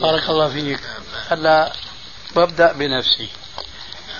بارك 0.00 0.28
الله 0.30 0.48
فيك. 0.48 0.80
هلا 1.28 1.72
ببدا 2.36 2.72
بنفسي. 2.72 3.28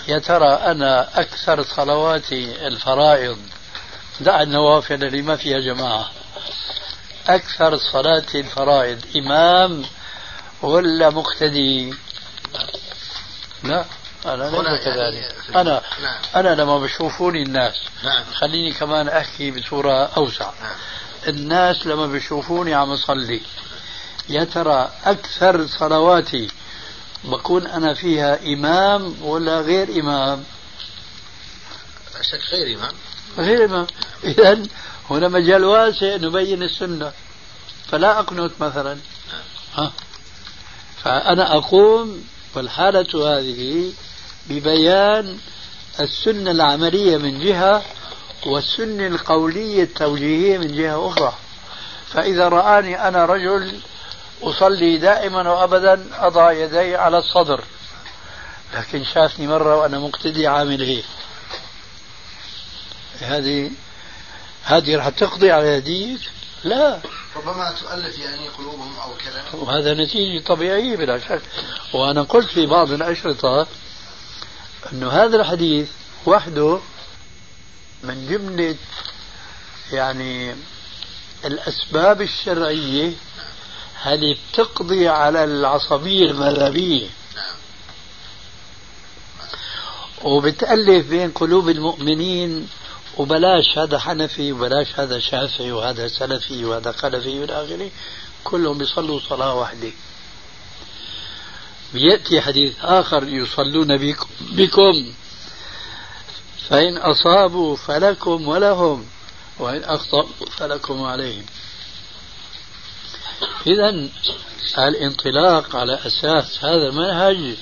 يا 0.09 0.19
ترى 0.19 0.49
أنا 0.53 1.21
أكثر 1.21 1.63
صلواتي 1.63 2.67
الفرائض 2.67 3.39
دع 4.21 4.43
النوافل 4.43 5.05
اللي 5.05 5.23
ما 5.23 5.37
فيها 5.37 5.61
جماعة 5.61 6.11
أكثر 7.29 7.77
صلاتي 7.77 8.41
الفرائض 8.41 8.99
إمام 9.17 9.85
ولا 10.63 11.11
مقتدي؟ 11.11 11.95
لا 13.65 13.85
أنا 14.27 14.49
هنا 14.49 14.57
ليس 14.69 14.87
يعني 14.87 14.95
كذلك 15.21 15.35
في- 15.47 15.61
أنا 15.61 15.83
نعم. 16.03 16.21
أنا 16.37 16.63
لما 16.63 16.79
بشوفوني 16.79 17.43
الناس 17.43 17.75
نعم. 18.05 18.25
خليني 18.35 18.73
كمان 18.73 19.09
أحكي 19.09 19.51
بصورة 19.51 20.05
أوسع. 20.17 20.45
نعم. 20.63 20.75
الناس 21.29 21.87
لما 21.87 22.07
بيشوفوني 22.07 22.75
عم 22.75 22.91
أصلي 22.91 23.41
يا 24.29 24.45
ترى 24.45 24.93
أكثر 25.05 25.67
صلواتي 25.67 26.49
بكون 27.25 27.67
أنا 27.67 27.95
فيها 27.95 28.39
إمام 28.47 29.23
ولا 29.23 29.61
غير 29.61 30.01
إمام؟ 30.01 30.45
لا 32.15 32.23
شك 32.23 32.41
غير 32.53 32.79
إمام. 32.79 32.93
غير 33.39 33.65
إمام. 33.65 33.87
اذا 34.25 34.63
هنا 35.11 35.29
مجال 35.29 35.65
واسع 35.65 36.17
نبين 36.17 36.63
السنة. 36.63 37.13
فلا 37.89 38.19
اقنت 38.19 38.53
مثلا. 38.61 38.99
ها. 39.75 39.93
فأنا 41.03 41.57
أقوم 41.57 42.25
والحالة 42.55 43.39
هذه 43.39 43.93
ببيان 44.47 45.39
السنة 46.01 46.51
العملية 46.51 47.17
من 47.17 47.41
جهة 47.41 47.83
والسنة 48.47 49.07
القولية 49.07 49.83
التوجيهية 49.83 50.59
من 50.59 50.77
جهة 50.77 51.09
أخرى. 51.09 51.35
فإذا 52.13 52.49
رآني 52.49 53.09
أنا 53.09 53.25
رجل 53.25 53.81
أصلي 54.43 54.99
دائما 54.99 55.51
وأبدا 55.51 56.07
أضع 56.13 56.53
يدي 56.53 56.97
على 56.97 57.19
الصدر. 57.19 57.65
لكن 58.75 59.05
شافني 59.05 59.47
مرة 59.47 59.77
وأنا 59.77 59.99
مقتدي 59.99 60.47
عامل 60.47 60.83
هيك 60.83 61.05
هذه 63.21 63.71
هذه 64.65 64.97
راح 64.97 65.09
تقضي 65.09 65.51
على 65.51 65.69
يديك؟ 65.69 66.21
لا. 66.65 67.01
ربما 67.37 67.75
تؤلف 67.81 68.19
يعني 68.19 68.49
قلوبهم 68.49 68.97
أو 69.05 69.11
كذا 69.15 69.61
وهذا 69.61 69.95
نتيجة 69.95 70.45
طبيعية 70.45 70.97
بلا 70.97 71.19
شك. 71.19 71.43
وأنا 71.95 72.23
قلت 72.23 72.49
في 72.49 72.67
بعض 72.67 72.91
الأشرطة 72.91 73.67
أنه 74.93 75.11
هذا 75.11 75.37
الحديث 75.37 75.91
وحده 76.27 76.79
من 78.03 78.29
جملة 78.29 78.77
يعني 79.93 80.55
الأسباب 81.45 82.23
الشرعية 82.23 83.13
هذه 84.03 84.37
بتقضي 84.53 85.09
على 85.09 85.45
العصبية 85.45 86.31
المذهبية. 86.31 87.09
وبتألف 90.23 91.09
بين 91.09 91.31
قلوب 91.31 91.69
المؤمنين 91.69 92.69
وبلاش 93.17 93.79
هذا 93.79 93.99
حنفي 93.99 94.53
وبلاش 94.53 95.01
هذا 95.01 95.19
شافعي 95.19 95.73
وهذا 95.73 96.09
سلفي 96.09 96.65
وهذا 96.65 96.93
خلفي 96.93 97.41
والى 97.41 97.65
آخره. 97.65 97.91
كلهم 98.45 98.79
بيصلوا 98.79 99.21
صلاة 99.29 99.55
واحدة. 99.55 99.91
بيأتي 101.95 102.41
حديث 102.41 102.75
آخر 102.83 103.29
يصلون 103.29 103.97
بكم, 103.97 104.27
بكم. 104.41 105.13
فإن 106.69 106.97
أصابوا 106.97 107.77
فلكم 107.77 108.49
ولهم 108.49 109.07
وإن 109.59 109.85
أخطأوا 109.85 110.47
فلكم 110.57 111.01
وعليهم 111.01 111.45
إذا 113.67 114.09
الانطلاق 114.79 115.77
على 115.77 115.95
أساس 116.07 116.65
هذا 116.65 116.89
المنهج 116.89 117.57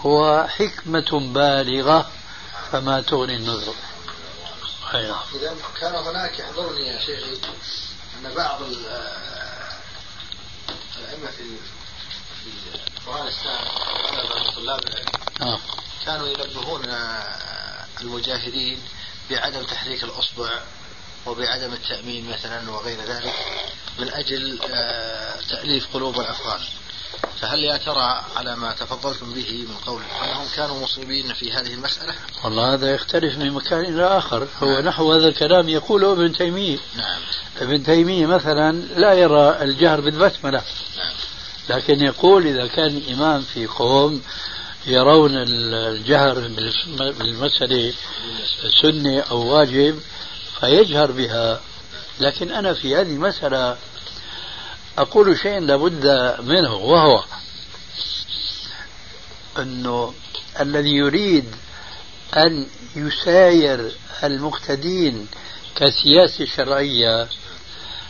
هو 0.00 0.46
حكمة 0.48 1.20
بالغة 1.34 2.10
فما 2.72 3.00
تغني 3.00 3.36
النذر 3.36 3.74
أيوة. 4.94 5.20
إذا 5.34 5.54
كان 5.80 5.94
هناك 5.94 6.38
يحضرني 6.38 6.86
يا 6.86 6.98
شيخي 7.00 7.40
أن 8.20 8.34
بعض 8.36 8.62
ال- 8.62 8.86
الأئمة 10.98 11.30
في 11.30 11.44
في 12.44 12.50
أفغانستان 12.98 13.64
طلاب 14.56 14.80
العلم 14.84 15.06
آه. 15.42 15.58
كانوا 16.06 16.28
ينبهون 16.28 16.82
المجاهدين 18.00 18.78
بعدم 19.30 19.62
تحريك 19.62 20.04
الأصبع 20.04 20.50
وبعدم 21.26 21.72
التأمين 21.72 22.30
مثلا 22.30 22.70
وغير 22.70 23.00
ذلك 23.04 23.34
من 23.98 24.08
أجل 24.08 24.58
آه، 24.70 25.36
تأليف 25.50 25.86
قلوب 25.94 26.20
الأفغان 26.20 26.60
فهل 27.40 27.64
يا 27.64 27.76
ترى 27.76 28.24
على 28.36 28.56
ما 28.56 28.72
تفضلتم 28.72 29.32
به 29.34 29.66
من 29.68 29.76
قول 29.86 30.02
أنهم 30.24 30.46
كانوا 30.56 30.82
مصيبين 30.82 31.34
في 31.34 31.52
هذه 31.52 31.74
المسألة؟ 31.74 32.14
والله 32.44 32.74
هذا 32.74 32.94
يختلف 32.94 33.38
من 33.38 33.50
مكان 33.50 33.80
إلى 33.80 34.18
آخر. 34.18 34.48
هو 34.62 34.80
نحو 34.80 35.12
هذا 35.12 35.28
الكلام 35.28 35.68
يقوله 35.68 36.12
ابن 36.12 36.32
تيمية. 36.32 36.78
نعم. 36.96 37.20
ابن 37.60 37.84
تيمية 37.84 38.26
مثلا 38.26 38.72
لا 38.72 39.12
يرى 39.12 39.62
الجهر 39.62 40.00
بالبسملة. 40.00 40.62
نعم. 40.96 41.12
لكن 41.68 42.04
يقول 42.04 42.46
إذا 42.46 42.66
كان 42.66 42.96
الإمام 42.96 43.42
في 43.42 43.66
قوم 43.66 44.22
يرون 44.86 45.30
الجهر 45.36 46.34
بالمسألة 46.98 47.92
سنة 48.82 49.20
أو 49.20 49.46
واجب 49.46 50.00
فيجهر 50.60 51.10
بها. 51.10 51.60
لكن 52.20 52.50
أنا 52.52 52.74
في 52.74 52.96
هذه 52.96 53.10
المسألة 53.10 53.76
أقول 54.98 55.38
شيئا 55.38 55.60
لابد 55.60 56.06
منه 56.40 56.74
وهو 56.74 57.24
أنه 59.58 60.14
الذي 60.60 60.90
يريد 60.96 61.54
أن 62.36 62.66
يساير 62.96 63.92
المقتدين 64.24 65.28
كسياسة 65.76 66.44
شرعية 66.44 67.28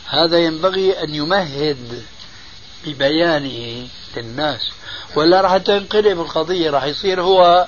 هذا 0.05 0.39
ينبغي 0.39 1.03
أن 1.03 1.15
يمهد 1.15 2.03
ببيانه 2.85 3.87
للناس. 4.17 4.61
ولا 5.15 5.41
راح 5.41 5.57
تنقلب 5.57 6.19
القضية 6.21 6.69
راح 6.69 6.83
يصير 6.83 7.21
هو 7.21 7.67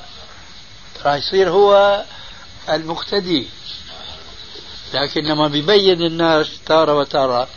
راح 1.05 1.15
يصير 1.15 1.49
هو 1.49 2.03
المقتدي. 2.69 3.47
لكن 4.95 5.23
لما 5.23 5.47
بيبين 5.47 6.01
الناس 6.01 6.47
تارة 6.65 6.93
وتارة. 6.93 7.47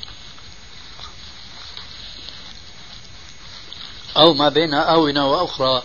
أو 4.16 4.34
ما 4.34 4.49
بين 4.49 4.74
آونة 4.74 5.26
وأخرى. 5.26 5.82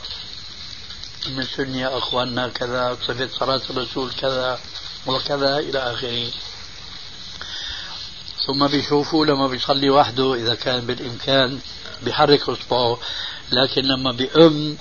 من 1.27 1.43
سنة 1.43 1.97
أخواننا 1.97 2.47
كذا 2.47 2.97
صفة 3.07 3.29
صلاة 3.39 3.61
الرسول 3.69 4.11
كذا 4.11 4.59
وكذا 5.07 5.57
إلى 5.57 5.79
آخره. 5.79 6.31
ثم 8.47 8.67
بيشوفوا 8.67 9.25
لما 9.25 9.47
بيصلي 9.47 9.89
وحده 9.89 10.33
إذا 10.33 10.55
كان 10.55 10.85
بالإمكان 10.85 11.59
بيحرك 12.03 12.49
إصبعه 12.49 12.99
لكن 13.51 13.81
لما 13.81 14.11
بيأم 14.11 14.77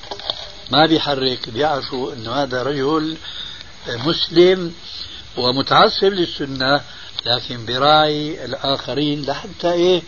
ما 0.71 0.87
بيحرك 0.87 1.49
بيعرفوا 1.49 2.13
أنه 2.13 2.33
هذا 2.33 2.63
رجل 2.63 3.17
مسلم. 3.89 4.75
ومتعصب 5.37 6.05
للسنة 6.05 6.81
لكن 7.27 7.67
براعي 7.67 8.45
الآخرين 8.45 9.23
لحتى 9.23 9.73
إيه 9.73 10.03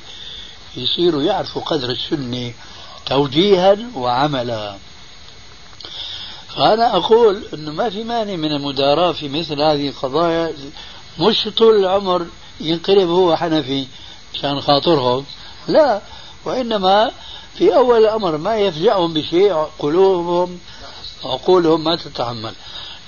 يصيروا 0.76 1.22
يعرفوا 1.22 1.62
قدر 1.62 1.90
السنة 1.90 2.52
توجيها 3.06 3.76
وعملا. 3.94 4.76
فأنا 6.56 6.96
أقول 6.96 7.42
أنه 7.54 7.72
ما 7.72 7.90
في 7.90 8.04
مانع 8.04 8.36
من 8.36 8.52
المداراة 8.52 9.12
في 9.12 9.28
مثل 9.28 9.60
هذه 9.60 9.88
القضايا. 9.88 10.52
مش 11.20 11.48
طول 11.56 11.76
العمر 11.76 12.26
ينقلب 12.60 13.08
هو 13.08 13.36
حنفي 13.36 13.86
عشان 14.34 14.60
خاطرهم. 14.60 15.24
لا 15.68 16.00
وإنما 16.44 17.10
في 17.58 17.76
أول 17.76 17.98
الأمر 17.98 18.36
ما 18.36 18.56
يفجعهم 18.56 19.14
بشيء 19.14 19.54
قلوبهم 19.78 20.58
عقولهم 21.24 21.84
ما 21.84 21.96
تتحمل. 21.96 22.52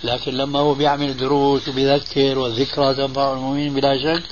لكن 0.05 0.35
لما 0.35 0.59
هو 0.59 0.75
بيعمل 0.75 1.17
دروس 1.17 1.69
وبيذكر 1.69 2.39
والذكرى 2.39 2.95
تنفع 2.95 3.33
المؤمنين 3.33 3.75
بلا 3.75 3.99
شك 3.99 4.23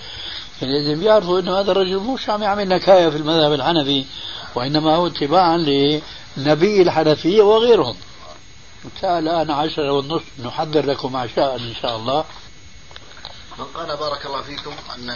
لازم 0.62 1.02
يعرفوا 1.02 1.40
إنه 1.40 1.60
هذا 1.60 1.72
الرجل 1.72 1.96
مش 1.96 2.28
عم 2.28 2.42
يعمل 2.42 2.68
نكاية 2.68 3.08
في 3.08 3.16
المذهب 3.16 3.52
الحنفي 3.52 4.04
وإنما 4.54 4.96
هو 4.96 5.06
اتباعا 5.06 5.56
لنبي 6.36 6.82
الحنفية 6.82 7.42
وغيرهم. 7.42 7.96
الآن 9.04 9.50
عشرة 9.50 9.92
والنصف 9.92 10.24
نحضر 10.44 10.86
لكم 10.86 11.16
عشاء 11.16 11.56
إن 11.56 11.74
شاء 11.82 11.96
الله. 11.96 12.24
من 13.58 13.64
قال 13.64 13.96
بارك 13.96 14.26
الله 14.26 14.42
فيكم 14.42 14.74
أن 14.94 15.10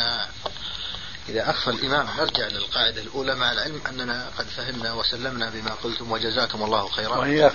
إذا 1.28 1.50
أخفى 1.50 1.70
الإمام 1.70 2.06
نرجع 2.18 2.48
للقاعدة 2.48 3.02
الأولى 3.02 3.34
مع 3.34 3.52
العلم 3.52 3.80
أننا 3.88 4.26
قد 4.38 4.46
فهمنا 4.46 4.92
وسلمنا 4.92 5.50
بما 5.50 5.70
قلتم 5.84 6.12
وجزاكم 6.12 6.62
الله 6.62 6.88
خيرا. 6.88 7.16
وإياك. 7.18 7.52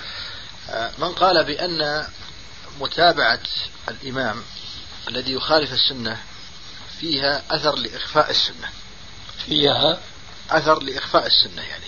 من 0.98 1.08
قال 1.12 1.44
بأن 1.44 2.06
متابعة 2.80 3.40
الإمام 3.88 4.42
الذي 5.08 5.32
يخالف 5.32 5.72
السنة 5.72 6.18
فيها 7.00 7.42
أثر 7.50 7.76
لإخفاء 7.76 8.30
السنة. 8.30 8.68
فيها؟ 9.46 10.00
أثر 10.50 10.82
لإخفاء 10.82 11.26
السنة 11.26 11.62
يعني 11.62 11.84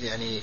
يعني 0.00 0.42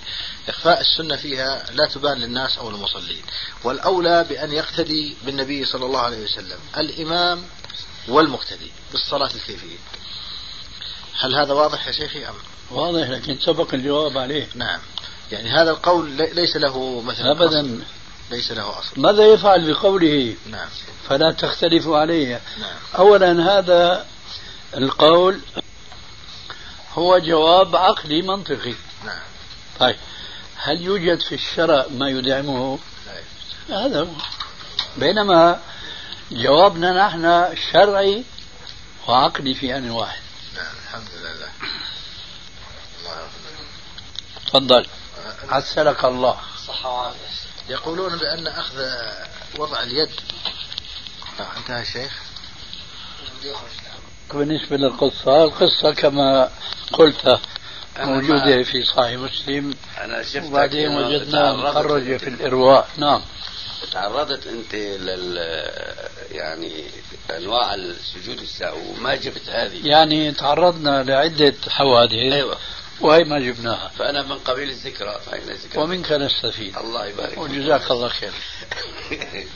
إخفاء 0.49 0.81
السنة 0.81 1.15
فيها 1.15 1.65
لا 1.71 1.87
تبان 1.87 2.17
للناس 2.17 2.57
أو 2.57 2.69
المصلين. 2.69 3.21
والأولى 3.63 4.23
بأن 4.23 4.51
يقتدي 4.51 5.15
بالنبي 5.25 5.65
صلى 5.65 5.85
الله 5.85 5.99
عليه 5.99 6.23
وسلم 6.23 6.59
الإمام 6.77 7.43
والمقتدي 8.07 8.71
بالصلاة 8.91 9.31
الكيفية. 9.35 9.77
هل 11.19 11.35
هذا 11.35 11.53
واضح 11.53 11.87
يا 11.87 11.91
شيخي 11.91 12.27
أم؟ 12.27 12.35
واضح 12.71 13.09
لكن 13.09 13.39
سبق 13.39 13.73
الجواب 13.73 14.17
عليه. 14.17 14.49
نعم. 14.55 14.79
يعني 15.31 15.49
هذا 15.49 15.71
القول 15.71 16.09
ليس 16.11 16.55
له 16.55 17.01
مثلا 17.01 17.31
أبدا. 17.31 17.81
ليس 18.31 18.51
له 18.51 18.79
أصل. 18.79 19.01
ماذا 19.01 19.25
يفعل 19.25 19.73
بقوله 19.73 20.35
نعم. 20.49 20.69
فلا 21.09 21.31
تختلفوا 21.31 21.97
عليه؟ 21.97 22.41
نعم. 22.59 22.77
أولا 22.97 23.57
هذا 23.57 24.05
القول 24.77 25.41
هو 26.93 27.19
جواب 27.19 27.75
عقلي 27.75 28.21
منطقي. 28.21 28.75
نعم. 29.05 29.21
طيب. 29.79 29.95
هل 30.55 30.81
يوجد 30.81 31.19
في 31.19 31.35
الشرع 31.35 31.85
ما 31.89 32.09
يدعمه؟ 32.09 32.79
لا 33.69 33.85
هذا 33.85 34.01
هو. 34.01 34.07
بينما 34.97 35.59
جوابنا 36.31 37.07
نحن 37.07 37.55
شرعي 37.71 38.23
وعقلي 39.07 39.53
في 39.53 39.77
آن 39.77 39.89
واحد. 39.89 40.21
نعم. 40.55 40.73
الحمد 40.85 41.09
لله. 41.21 41.51
الله. 42.99 43.27
تفضل. 44.47 44.85
آه، 45.25 45.55
عسلك 45.55 46.05
الله. 46.05 46.37
صحة 46.67 46.89
وعافية. 46.89 47.40
يقولون 47.71 48.17
بأن 48.17 48.47
أخذ 48.47 48.79
وضع 49.57 49.83
اليد. 49.83 50.09
آه، 51.39 51.57
انتهى 51.57 51.81
الشيخ 51.81 52.11
بالنسبة 54.33 54.77
للقصة 54.77 55.43
القصة 55.43 55.93
كما 55.93 56.49
قلت 56.93 57.39
أنا 57.97 58.05
موجودة 58.05 58.55
ما- 58.55 58.63
في 58.63 58.83
صحيح 58.83 59.19
مسلم. 59.19 59.73
أنا 60.01 60.23
شفتك 60.23 60.43
وبعدين 60.43 60.97
وجدناها 60.97 61.51
تعرضت 61.53 61.77
مخرجة 61.77 62.17
في 62.17 62.27
الإرواء. 62.29 62.87
نعم. 62.97 63.21
تعرضت 63.91 64.47
أنت 64.47 64.75
لل 64.75 65.37
يعني 66.31 66.83
أنواع 67.37 67.73
السجود 67.73 68.39
السهو 68.39 68.77
وما 68.91 69.15
جبت 69.15 69.49
هذه. 69.49 69.87
يعني 69.87 70.31
تعرضنا 70.31 71.03
لعدة 71.03 71.53
حوادث. 71.69 72.13
أيوة. 72.13 72.57
وهي 73.01 73.23
ما 73.23 73.39
جبناها. 73.39 73.87
فأنا 73.87 74.23
من 74.23 74.39
قبيل 74.39 74.69
الذكرى 74.69 75.19
فأين 75.25 75.49
الذكرى 75.49 75.83
ومنك 75.83 76.11
نستفيد. 76.11 76.77
الله 76.77 77.05
يبارك 77.05 77.29
فيك. 77.29 77.37
وجزاك 77.37 77.91
الله 77.91 78.07
خير. 78.07 78.31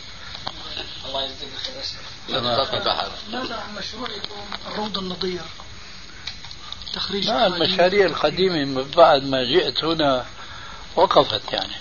الله 1.06 1.24
يجزيك 1.24 1.50
الخير 1.56 1.76
ماذا 3.32 3.56
عن 3.56 3.76
مشروعكم 3.76 4.46
الروض 4.68 4.98
النظير. 4.98 5.42
تخريج 6.94 7.28
لا 7.28 7.48
المشاريع 7.48 8.06
القديمة 8.06 8.66
من 8.66 8.92
بعد 8.92 9.24
ما 9.24 9.44
جئت 9.44 9.84
هنا 9.84 10.26
وقفت 10.96 11.54
يعني. 11.54 11.74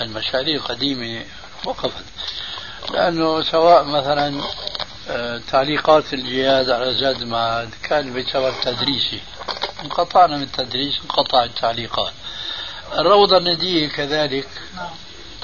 المشاريع 0.00 0.56
القديمة 0.56 1.24
وقفت. 1.64 2.04
لأنه 2.90 3.42
سواء 3.42 3.84
مثلا 3.84 4.42
تعليقات 5.50 6.14
الجهاز 6.14 6.70
على 6.70 6.94
زاد 6.94 7.22
المعاد 7.22 7.70
كان 7.82 8.12
بسبب 8.12 8.54
تدريسي 8.62 9.20
انقطعنا 9.82 10.36
من 10.36 10.42
التدريس 10.42 10.94
انقطع 11.04 11.44
التعليقات. 11.44 12.12
الروضة 12.98 13.36
الندية 13.36 13.88
كذلك. 13.88 14.48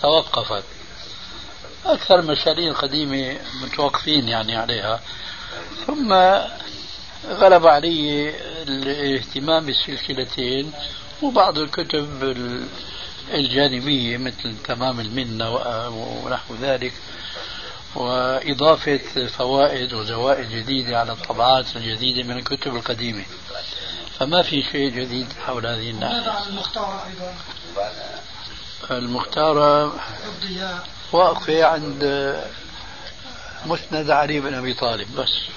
توقفت. 0.03 0.65
أكثر 1.87 2.19
المشاريع 2.19 2.71
القديمة 2.71 3.37
متوقفين 3.63 4.29
يعني 4.29 4.57
عليها. 4.57 5.01
ثم 5.87 6.13
غلب 7.29 7.67
علي 7.67 8.31
الاهتمام 8.63 9.67
بالسلسلتين 9.67 10.73
وبعض 11.23 11.59
الكتب 11.59 12.23
ال- 12.23 12.67
الجانبية 13.35 14.17
مثل 14.19 14.55
تمام 14.65 15.01
المنة 15.01 15.51
ونحو 15.89 16.55
ذلك. 16.55 16.93
وإضافة 17.95 19.27
فوائد 19.27 19.93
وزوائد 19.93 20.51
جديدة 20.51 20.99
على 20.99 21.13
الطبعات 21.13 21.77
الجديدة 21.77 22.23
من 22.29 22.39
الكتب 22.39 22.77
القديمة. 22.77 23.25
فما 24.19 24.43
في 24.43 24.63
شيء 24.63 24.91
جديد 24.91 25.27
حول 25.47 25.67
هذه 25.67 25.93
ماذا 25.93 26.07
الناحية 26.07 26.31
عن 26.31 26.49
المختار 26.49 27.07
أيضا؟ 27.07 27.35
المختارة 28.91 29.95
واقفة 31.13 31.65
عند 31.65 32.03
مسند 33.67 34.11
علي 34.11 34.41
بن 34.41 34.55
أبي 34.55 34.75
طالب 34.75 35.17
بس. 35.17 35.49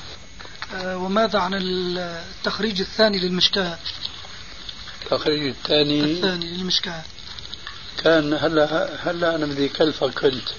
آه، 0.73 0.97
وماذا 0.97 1.39
عن 1.39 1.53
التخريج 1.53 2.81
الثاني 2.81 3.19
للمشكاة؟ 3.19 3.77
التخريج 5.03 5.47
الثاني؟ 5.47 6.03
الثاني 6.03 6.45
للمشكاة. 6.45 7.03
كان 8.03 8.33
هلا 8.33 8.89
هلا 9.03 9.35
أنا 9.35 9.45
بدي 9.45 9.69
كلفك 9.69 10.19
كنت 10.19 10.49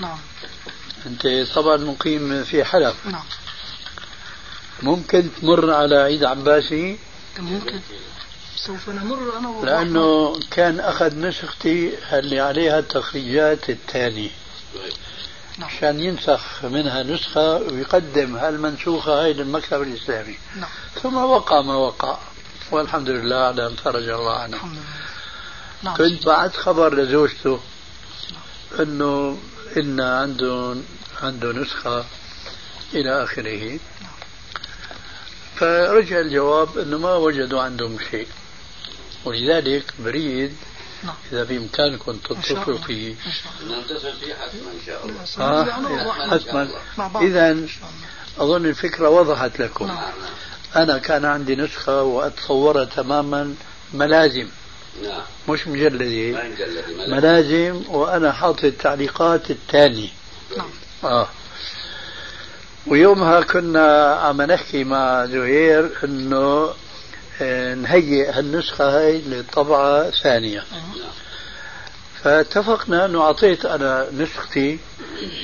نعم. 0.00 0.18
أنت 1.06 1.26
طبعا 1.54 1.76
مقيم 1.76 2.44
في 2.44 2.64
حلب. 2.64 2.94
نعم. 3.04 3.24
ممكن 4.82 5.28
تمر 5.40 5.70
على 5.72 5.96
عيد 5.96 6.24
عباسي؟ 6.24 6.98
ممكن. 7.38 7.80
سوف 8.56 8.88
نمر 8.88 9.38
أنا 9.38 9.48
و- 9.48 9.64
لأنه 9.64 10.40
كان 10.50 10.80
أخذ 10.80 11.16
نسختي 11.20 11.90
اللي 12.12 12.40
عليها 12.40 12.78
التخريجات 12.78 13.70
الثاني 13.70 14.30
نعم. 15.58 15.68
عشان 15.68 16.00
ينسخ 16.00 16.64
منها 16.64 17.02
نسخة 17.02 17.54
ويقدم 17.56 18.36
هالمنسوخة 18.36 19.22
هاي 19.24 19.32
للمكتب 19.32 19.82
الإسلامي. 19.82 20.38
نعم. 20.56 20.68
ثم 21.02 21.16
وقع 21.16 21.60
ما 21.62 21.74
وقع. 21.76 22.18
والحمد 22.70 23.08
لله 23.08 23.36
على 23.36 23.66
أن 23.66 23.76
فرج 23.76 24.08
الله 24.08 24.36
عنه. 24.38 24.56
الحمد 24.56 24.72
لله. 24.72 24.82
نعم. 25.82 25.96
كنت 25.96 26.26
بعت 26.26 26.56
خبر 26.56 26.94
لزوجته 26.94 27.60
إنه 28.80 29.38
إن 29.76 30.00
عنده 30.00 30.76
عنده 31.22 31.52
نسخة 31.52 32.04
إلى 32.94 33.24
آخره. 33.24 33.78
فرجع 35.56 36.20
الجواب 36.20 36.78
إنه 36.78 36.98
ما 36.98 37.14
وجدوا 37.14 37.62
عندهم 37.62 37.98
شيء. 38.10 38.28
ولذلك 39.24 39.94
بريد 39.98 40.56
نعم. 41.04 41.14
إذا 41.32 41.44
بإمكانكم 41.44 42.12
إن 42.12 42.42
شاء 42.42 42.58
تتصلوا. 42.58 42.78
فيه. 42.78 43.12
إن 43.12 43.32
شاء 43.32 43.52
الله. 43.60 43.80
نتصل 43.80 44.12
فيه 44.12 44.34
حتما 44.34 44.70
إن 44.72 44.80
شاء 44.86 45.06
الله. 45.06 45.24
آه 45.38 45.64
حتما. 46.30 46.62
إن 47.52 47.68
شاء 47.68 47.90
الله. 47.90 48.08
أظن 48.38 48.66
الفكرة 48.66 49.08
وضحت 49.08 49.60
لكم. 49.60 49.86
نعم. 49.86 50.12
أنا 50.76 50.98
كان 50.98 51.24
عندي 51.24 51.56
نسخة 51.56 52.02
وأتصورها 52.02 52.84
تماما 52.84 53.54
ملازم. 53.94 54.48
نعم. 55.02 55.22
مش 55.48 55.68
مجلده 55.68 56.32
ما 56.32 56.48
مجلد 56.48 56.84
ملازم 57.08 57.82
وأنا 57.88 58.32
حاطط 58.32 58.64
التعليقات 58.64 59.50
الثانية 59.50 60.08
نعم. 60.56 60.70
آه. 61.04 61.28
ويومها 62.86 63.40
كنا 63.40 64.14
عم 64.14 64.42
نحكي 64.42 64.84
مع 64.84 65.26
زهير 65.26 65.90
إنه 66.04 66.74
آه، 67.42 67.74
نهيئ 67.74 68.30
هالنسخة 68.30 68.98
هاي 68.98 69.22
لطبعة 69.26 70.10
ثانية. 70.10 70.64
فاتفقنا 72.22 73.04
إنه 73.04 73.22
أعطيت 73.22 73.66
أنا 73.66 74.06
نسختي 74.12 74.78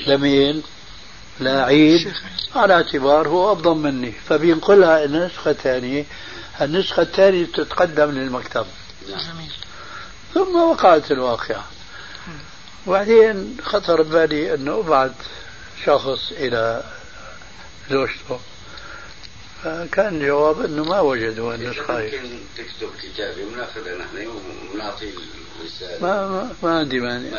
لمين؟ 0.07 0.63
لعيد. 1.39 1.95
الشيخ. 1.95 2.21
على 2.55 2.73
اعتبار 2.73 3.27
هو 3.27 3.53
أفضل 3.53 3.75
مني. 3.75 4.11
فبينقلها 4.11 5.03
إلى 5.03 5.25
نسخة 5.25 5.53
ثانية. 5.53 6.05
النسخة 6.61 7.01
الثانية 7.01 7.45
تتقدم 7.45 8.11
للمكتب. 8.11 8.65
جميل. 9.07 9.51
ثم 10.33 10.55
وقعت 10.55 11.11
الواقعة. 11.11 11.65
وبعدين 12.87 13.57
خطر 13.63 14.01
ببالي 14.01 14.53
أنه 14.53 14.79
ابعث 14.79 15.11
شخص 15.85 16.31
إلى 16.31 16.83
زوجته 17.89 18.39
فكان 19.63 20.15
الجواب 20.15 20.65
أنه 20.65 20.83
ما 20.83 20.99
وجدوا 20.99 21.53
النسخة 21.55 21.97
هاي. 21.97 22.05
ممكن 22.05 22.39
تكتب 22.57 22.89
كتابي 23.03 23.43
وناخذها 23.43 23.97
نحن 23.97 24.27
ونعطي 24.73 25.13
الرسالة. 25.59 26.01
ما 26.01 26.27
ما, 26.27 26.53
ما 26.63 26.79
عندي 26.79 26.99
مانع. 26.99 27.29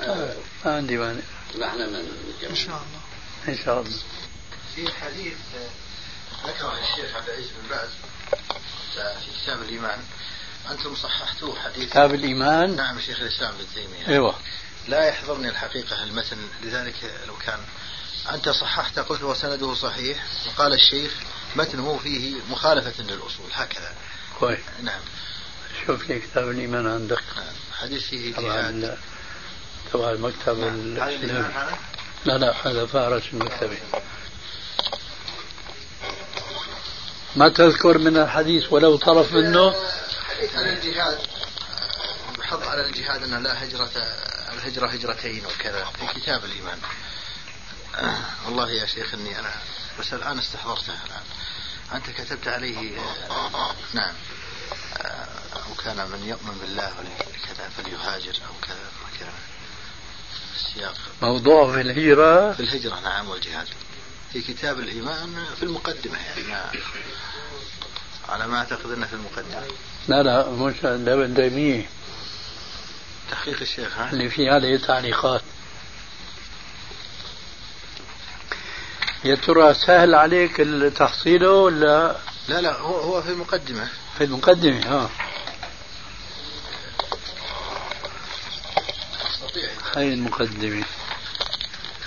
ما- 0.00 0.34
ما 0.64 0.76
عندي 0.76 0.96
مانع. 0.98 1.20
نحن 1.58 1.78
من 1.78 2.08
إن 2.50 2.54
شاء 2.56 2.66
الله. 2.66 3.00
إن 3.48 3.56
شاء 3.64 3.80
الله. 3.80 3.98
في 4.74 4.92
حديث 4.92 5.34
ذكره 6.46 6.72
الشيخ 6.82 7.16
عبد 7.16 7.28
العزيز 7.28 7.46
بن 7.62 7.68
باز 7.70 7.88
في 8.94 9.42
كتاب 9.42 9.62
الإيمان. 9.62 9.98
أنتم 10.70 10.96
صححتوه 10.96 11.58
حديث. 11.60 11.90
كتاب 11.90 12.14
الإيمان؟ 12.14 12.76
نعم 12.76 13.00
شيخ 13.00 13.20
الإسلام 13.20 13.54
ابن 13.54 13.64
تيمية. 13.74 14.08
إيوه. 14.08 14.34
لا 14.88 15.04
يحضرني 15.04 15.48
الحقيقة 15.48 16.02
المتن 16.02 16.38
لذلك 16.62 16.94
لو 17.26 17.36
كان. 17.36 17.58
أنت 18.34 18.48
صححت 18.48 18.98
قلت 18.98 19.22
وسنده 19.22 19.74
صحيح. 19.74 20.24
وقال 20.46 20.72
الشيخ 20.72 21.12
متنه 21.56 21.98
فيه 22.02 22.36
مخالفة 22.50 23.02
للأصول 23.02 23.46
هكذا. 23.52 23.92
كويس. 24.40 24.58
نعم. 24.82 25.00
شوف 25.86 26.08
لي 26.08 26.18
كتاب 26.18 26.50
الإيمان 26.50 26.86
عندك. 26.86 27.22
نعم. 27.36 27.46
حديث 27.80 28.02
فيه 28.02 28.34
طبعا 28.34 28.96
تبع 29.92 30.10
المكتب 30.10 30.58
نعم. 30.58 30.68
الإيمان 30.68 31.08
الاسلامي 31.08 31.54
هذا؟ 31.54 31.78
لا 32.24 32.38
لا 32.38 32.68
هذا 32.68 32.86
فارس 32.86 33.22
المكتبي 33.32 33.78
ما 37.36 37.48
تذكر 37.48 37.98
من 37.98 38.16
الحديث 38.16 38.72
ولو 38.72 38.96
طرف 38.96 39.32
منه؟ 39.32 39.74
حديث 40.44 40.56
عن 40.56 40.68
الجهاد. 40.68 41.18
بحض 42.38 42.62
على 42.62 42.86
الجهاد 42.86 43.22
أن 43.22 43.42
لا 43.42 43.64
هجرة 43.64 43.90
الهجرة 44.52 44.86
هجرتين 44.86 45.46
وكذا. 45.46 45.84
في 45.84 46.20
كتاب 46.20 46.44
الإيمان. 46.44 46.78
والله 48.44 48.70
يا 48.70 48.86
شيخ 48.86 49.14
إني 49.14 49.38
أنا 49.38 49.54
بس 50.00 50.12
الآن 50.12 50.38
استحضرته 50.38 50.92
الآن. 51.06 51.22
أنت 51.94 52.10
كتبت 52.10 52.48
عليه 52.48 52.98
آه، 53.30 53.74
نعم. 53.94 54.14
آه، 54.96 55.28
أو 55.56 55.74
كان 55.84 55.96
من 55.96 56.28
يؤمن 56.28 56.58
بالله 56.60 56.92
كذا 57.46 57.68
فليهاجر 57.68 58.34
أو 58.48 58.54
كذا 58.62 58.90
وكذا. 59.04 59.32
السياق. 60.56 60.94
موضوع 61.22 61.72
في 61.72 61.80
الهجرة. 61.80 62.52
في 62.52 62.60
الهجرة 62.60 63.00
نعم 63.00 63.28
والجهاد. 63.28 63.68
في 64.32 64.42
كتاب 64.42 64.78
الإيمان 64.78 65.46
في 65.56 65.62
المقدمة 65.62 66.18
يعني. 66.18 66.42
ما 66.42 66.70
على 68.28 68.46
ما 68.46 68.58
أعتقد 68.58 68.90
أنه 68.90 69.06
في 69.06 69.12
المقدمة. 69.12 69.62
لا 70.08 70.22
لا 70.22 70.50
مش 70.50 70.74
ابن 70.84 71.34
تيمية 71.34 71.86
تحقيق 73.30 73.60
الشيخ 73.60 73.98
ها؟ 73.98 74.10
اللي 74.12 74.28
في 74.30 74.50
عليه 74.50 74.76
تعليقات 74.78 75.42
يا 79.24 79.34
ترى 79.34 79.74
سهل 79.74 80.14
عليك 80.14 80.56
تحصيله 80.96 81.50
ولا؟ 81.52 82.16
لا 82.48 82.60
لا 82.60 82.72
هو 82.78 82.96
هو 83.00 83.22
في 83.22 83.30
المقدمة. 83.30 83.88
في 84.18 84.24
المقدمة 84.24 84.80
ها. 84.86 85.10
هاي 89.96 90.14
المقدمة. 90.14 90.84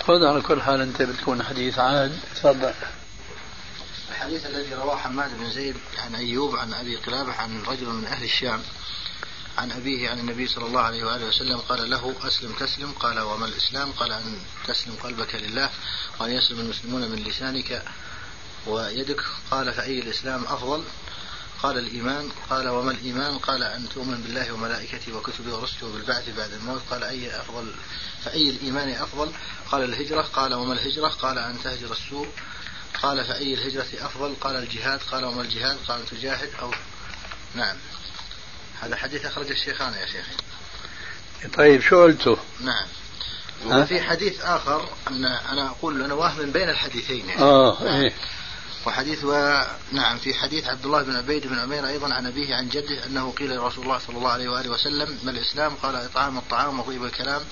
خذ 0.06 0.24
على 0.24 0.40
كل 0.40 0.62
حال 0.62 0.80
أنت 0.80 1.02
بتكون 1.02 1.42
حديث 1.42 1.78
عاد. 1.78 2.18
تفضل. 2.36 2.72
الحديث 4.28 4.46
الذي 4.46 4.74
رواه 4.74 4.96
حماد 4.96 5.38
بن 5.38 5.50
زيد 5.50 5.76
عن 5.98 6.14
أيوب 6.14 6.56
عن 6.56 6.74
أبي 6.74 6.96
قلابة 6.96 7.32
عن 7.32 7.62
رجل 7.62 7.86
من 7.86 8.04
أهل 8.04 8.24
الشام 8.24 8.62
عن 9.58 9.72
أبيه 9.72 10.10
عن 10.10 10.18
النبي 10.18 10.48
صلى 10.48 10.66
الله 10.66 10.80
عليه 10.80 11.04
وآله 11.04 11.26
وسلم 11.26 11.56
قال 11.58 11.90
له 11.90 12.14
أسلم 12.22 12.52
تسلم 12.52 12.92
قال 12.92 13.20
وما 13.20 13.46
الإسلام؟ 13.46 13.92
قال 13.92 14.12
أن 14.12 14.38
تسلم 14.66 14.94
قلبك 14.94 15.34
لله 15.34 15.70
وأن 16.20 16.30
يسلم 16.30 16.60
المسلمون 16.60 17.10
من 17.10 17.18
لسانك 17.18 17.82
ويدك. 18.66 19.24
قال 19.50 19.74
فأي 19.74 19.98
الإسلام 19.98 20.44
أفضل؟ 20.44 20.84
قال 21.62 21.78
الإيمان. 21.78 22.30
قال 22.50 22.68
وما 22.68 22.90
الإيمان؟ 22.90 23.38
قال 23.38 23.62
أن 23.62 23.88
تؤمن 23.88 24.22
بالله 24.22 24.52
وملائكته 24.52 25.16
وكتبه 25.16 25.54
ورسله 25.54 25.88
وبالبعث 25.88 26.36
بعد 26.36 26.52
الموت. 26.52 26.82
قال 26.90 27.04
أي 27.04 27.40
أفضل؟ 27.40 27.74
فأي 28.24 28.50
الإيمان 28.50 28.88
أفضل؟ 28.88 29.32
قال 29.70 29.84
الهجرة. 29.84 30.22
قال 30.22 30.54
وما 30.54 30.72
الهجرة؟ 30.72 31.08
قال 31.08 31.38
أن 31.38 31.58
تهجر 31.64 31.92
السوء. 31.92 32.28
قال 33.02 33.24
فأي 33.24 33.54
الهجرة 33.54 33.86
أفضل؟ 34.06 34.34
قال 34.40 34.56
الجهاد. 34.56 35.00
قال 35.12 35.24
وما 35.24 35.42
الجهاد؟ 35.42 35.78
قال 35.88 36.06
تجاهد 36.06 36.50
أو 36.60 36.70
نعم. 37.54 37.76
هذا 38.80 38.96
حديث 38.96 39.26
أخرج 39.26 39.50
الشيخان 39.50 39.94
يا 39.94 40.06
شيخي. 40.06 40.34
طيب 41.56 41.80
شو 41.80 42.02
قلته؟ 42.02 42.38
نعم؟ 42.60 42.86
وفي 43.66 44.00
حديث 44.00 44.40
آخر 44.40 44.88
أن 45.08 45.24
أنا 45.24 45.68
أقول 45.68 46.02
أنا 46.02 46.14
واهم 46.14 46.52
بين 46.52 46.70
الحديثين 46.70 47.28
يعني. 47.28 47.42
آه 47.42 48.00
إيه. 48.00 48.12
وحديث 48.86 49.24
و... 49.24 49.62
نعم 49.92 50.18
في 50.18 50.34
حديث 50.34 50.68
عبد 50.68 50.84
الله 50.84 51.02
بن 51.02 51.16
عبيد 51.16 51.46
بن 51.46 51.58
عمير 51.58 51.88
أيضا 51.88 52.14
عن 52.14 52.26
أبيه 52.26 52.54
عن 52.54 52.68
جده 52.68 53.06
أنه 53.06 53.30
قيل 53.30 53.56
لرسول 53.56 53.84
الله 53.84 53.98
صلى 53.98 54.16
الله 54.16 54.30
عليه 54.30 54.48
وآله 54.48 54.70
وسلم 54.70 55.18
ما 55.24 55.30
الإسلام؟ 55.30 55.74
قال 55.74 55.96
إطعام 55.96 56.38
الطعام 56.38 56.80
وطيب 56.80 57.04
الكلام. 57.04 57.42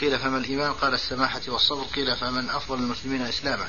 قيل 0.00 0.18
فما 0.18 0.38
الإيمان؟ 0.38 0.72
قال 0.72 0.94
السماحة 0.94 1.40
والصبر. 1.48 1.82
قيل 1.82 2.16
فمن 2.16 2.50
أفضل 2.50 2.78
المسلمين 2.78 3.22
إسلاما. 3.22 3.68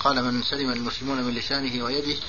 قال 0.00 0.24
من 0.24 0.42
سلم 0.42 0.70
المسلمون 0.70 1.22
من 1.22 1.34
لسانه 1.34 1.84
ويده. 1.84 2.20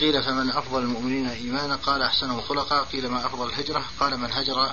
قيل 0.00 0.22
فمن 0.22 0.50
أفضل 0.50 0.82
المؤمنين 0.82 1.28
إيمانا. 1.28 1.76
قال 1.76 2.02
أحسنهم 2.02 2.40
خلقا 2.40 2.82
قيل 2.82 3.08
ما 3.08 3.26
أفضل 3.26 3.48
الهجرة؟ 3.48 3.84
قال 4.00 4.16
من 4.16 4.32
هجر 4.32 4.72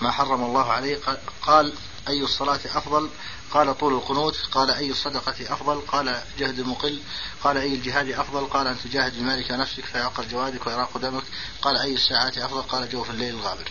ما 0.00 0.10
حرم 0.10 0.44
الله 0.44 0.72
عليه. 0.72 0.98
قال 1.42 1.72
أي 2.08 2.22
الصلاة 2.22 2.60
أفضل؟ 2.64 3.10
قال 3.52 3.78
طول 3.78 3.92
القنوت 3.94 4.36
قال 4.52 4.70
أي 4.70 4.90
الصدقة 4.90 5.52
أفضل؟ 5.54 5.80
قال 5.80 6.20
جهد 6.38 6.58
المقل 6.58 7.00
قال 7.42 7.56
أي 7.58 7.74
الجهاد 7.74 8.08
أفضل؟ 8.08 8.44
قال 8.46 8.66
أن 8.66 8.76
تجاهد 8.84 9.18
بمالك 9.18 9.50
نفسك 9.50 9.84
فيعقر 9.84 10.24
جوادك 10.24 10.66
ويراق 10.66 10.98
دمك. 10.98 11.22
قال 11.62 11.76
أي 11.78 11.94
الساعات 11.94 12.38
أفضل؟ 12.38 12.62
قال 12.62 12.88
جوف 12.88 13.10
الليل 13.10 13.34
الغابر. 13.34 13.70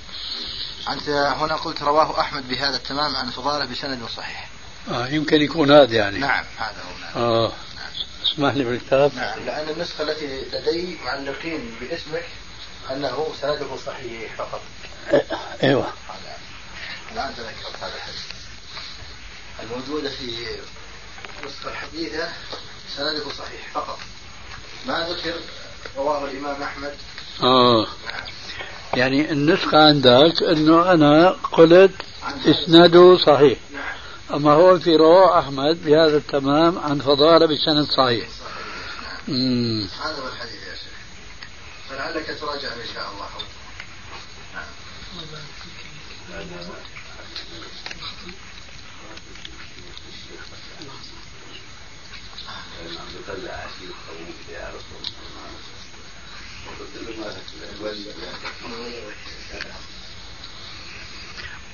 أنت 0.89 1.09
هنا 1.09 1.55
قلت 1.55 1.82
رواه 1.84 2.19
أحمد 2.19 2.47
بهذا 2.49 2.75
التمام 2.75 3.15
عن 3.15 3.30
فضالة 3.30 3.65
بسند 3.65 4.07
صحيح. 4.17 4.49
آه 4.91 5.07
يمكن 5.07 5.41
يكون 5.41 5.71
هذا 5.71 5.93
يعني. 5.95 6.19
نعم 6.19 6.45
هذا 6.57 6.84
هو. 6.84 6.99
نعم. 7.01 7.23
آه 7.23 7.51
اسمح 8.25 8.53
لي 8.53 8.63
بالكتاب 8.63 9.15
نعم 9.15 9.39
لأن 9.45 9.69
النسخة 9.69 10.03
التي 10.03 10.41
لدي 10.53 10.97
معلقين 11.05 11.75
باسمك 11.82 12.25
أنه 12.91 13.28
سنده 13.41 13.78
صحيح 13.86 14.36
فقط. 14.38 14.61
إيه- 15.11 15.63
إيوه. 15.63 15.86
هذا. 15.86 16.38
الآن 17.11 17.36
تذكرت 17.36 17.75
هذا 17.84 17.95
الحديث. 17.95 18.36
الموجودة 19.63 20.09
في 20.09 20.47
النسخة 21.39 21.69
الحديثة 21.71 22.29
سنده 22.95 23.29
صحيح 23.29 23.71
فقط. 23.73 23.99
ما 24.87 25.09
ذكر 25.09 25.33
رواه 25.97 26.25
الإمام 26.25 26.63
أحمد؟ 26.63 26.95
آه. 27.43 27.87
يعني 28.93 29.31
النسخة 29.31 29.77
عندك 29.77 30.43
إنه 30.43 30.91
أنا 30.91 31.29
قلت 31.29 31.91
إسناده 32.45 33.17
صحيح. 33.17 33.59
نعم. 33.73 33.83
أما 34.33 34.51
هو 34.51 34.79
في 34.79 34.95
رواه 34.95 35.39
أحمد 35.39 35.83
بهذا 35.85 36.17
التمام 36.17 36.79
عن 36.79 36.99
فضالة 36.99 37.45
بسند 37.45 37.85
صحيح. 37.85 38.29
صحيح 38.29 38.47
نعم 39.27 39.87
هذا 40.01 40.21
هو 40.21 40.27
الحديث 40.27 40.53
يا 40.67 40.75
شيخ. 40.75 40.93
فلعلك 41.89 42.37
تراجع 42.39 42.73
إن 42.73 42.87
شاء 42.93 43.11
الله. 43.11 43.27
نعم. 44.53 44.65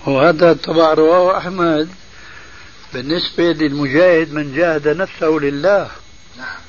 وهذا 0.05 0.53
طبعا 0.53 0.93
رواه 0.93 1.38
أحمد 1.38 1.89
بالنسبة 2.93 3.43
للمجاهد 3.43 4.34
من 4.34 4.55
جاهد 4.55 4.88
نفسه 4.88 5.28
لله. 5.28 5.91
نعم 6.38 6.59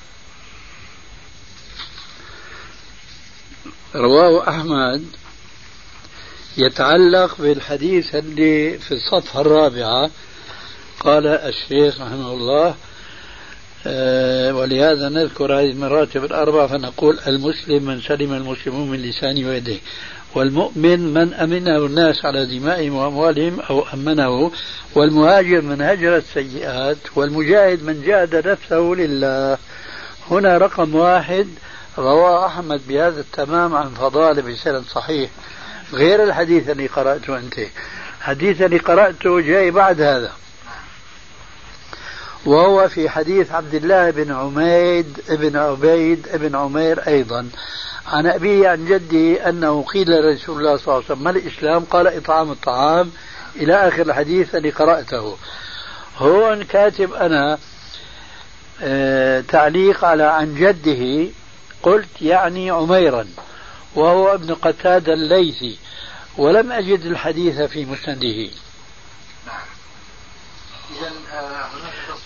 رواه 3.95 4.49
أحمد 4.49 5.05
يتعلق 6.57 7.37
بالحديث 7.39 8.15
اللي 8.15 8.79
في 8.79 8.95
الصفحة 8.95 9.41
الرابعة 9.41 10.11
قال 11.05 11.27
الشيخ 11.27 12.01
رحمه 12.01 12.33
الله 12.33 12.75
آه، 13.87 14.55
ولهذا 14.55 15.09
نذكر 15.09 15.61
هذه 15.61 15.71
المراتب 15.71 16.25
الأربع 16.25 16.67
فنقول 16.67 17.19
المسلم 17.27 17.85
من 17.85 18.01
سلم 18.01 18.33
المسلمون 18.33 18.91
من 18.91 19.03
لسانه 19.03 19.49
ويده 19.49 19.77
والمؤمن 20.35 21.15
من 21.15 21.35
أمنه 21.35 21.87
الناس 21.87 22.25
على 22.25 22.47
دمائهم 22.47 22.95
وأموالهم 22.95 23.61
أو 23.61 23.85
أمنه 23.95 24.51
والمهاجر 24.95 25.61
من 25.61 25.83
هجر 25.83 26.17
السيئات 26.17 26.97
والمجاهد 27.17 27.83
من 27.83 28.03
جاهد 28.03 28.49
نفسه 28.49 28.95
لله. 28.99 29.59
هنا 30.31 30.59
رقم 30.59 30.95
واحد 30.95 31.49
رواه 31.99 32.47
أحمد 32.47 32.81
بهذا 32.89 33.21
التمام 33.21 33.75
عن 33.75 33.89
فضالة 33.89 34.43
بسند 34.43 34.85
صحيح. 34.85 35.31
غير 35.93 36.23
الحديث 36.23 36.71
اللي 36.71 36.87
قرأته 36.87 37.39
أنت. 37.39 37.55
الحديث 38.19 38.63
اللي 38.63 38.79
قرأته 38.79 39.41
جاي 39.41 39.71
بعد 39.71 40.01
هذا. 40.01 40.44
وهو 42.47 42.89
في 42.89 43.09
حديث 43.09 43.53
عبد 43.53 43.75
الله 43.75 44.11
بن 44.11 44.33
عميد 44.33 45.21
بن 45.29 45.57
عبيد 45.57 46.29
بن 46.35 46.57
عمير 46.57 47.07
أيضا. 47.07 47.49
عن 48.07 48.27
أبيه 48.27 48.69
عن 48.69 48.85
جده 48.85 49.49
أنه 49.49 49.83
قيل 49.83 50.11
لرسول 50.11 50.59
الله 50.59 50.77
صلى 50.77 50.85
الله 50.85 50.95
عليه 50.95 51.05
وسلم 51.05 51.25
ما 51.25 51.31
الإسلام؟ 51.31 51.85
قال 51.85 52.07
إطعام 52.07 52.51
الطعام. 52.51 53.11
إلى 53.57 53.89
آخر 53.89 54.03
الحديث 54.03 54.55
الذي 54.55 54.71
قرأته. 54.71 55.37
هون 56.19 56.63
كاتب 56.63 57.13
أنا 57.13 57.59
آه 58.83 59.41
تعليق 59.41 60.05
على 60.05 60.23
عن 60.23 60.55
جده 60.55 61.31
قلت 61.83 62.23
يعني 62.23 62.71
عميرا 62.71 63.27
وهو 63.95 64.35
ابن 64.35 64.55
قتادة 64.55 65.13
الليثي 65.13 65.79
ولم 66.39 66.73
أجد 66.73 67.05
الحديث 67.05 67.61
في 67.61 67.85
مسنده. 67.85 68.51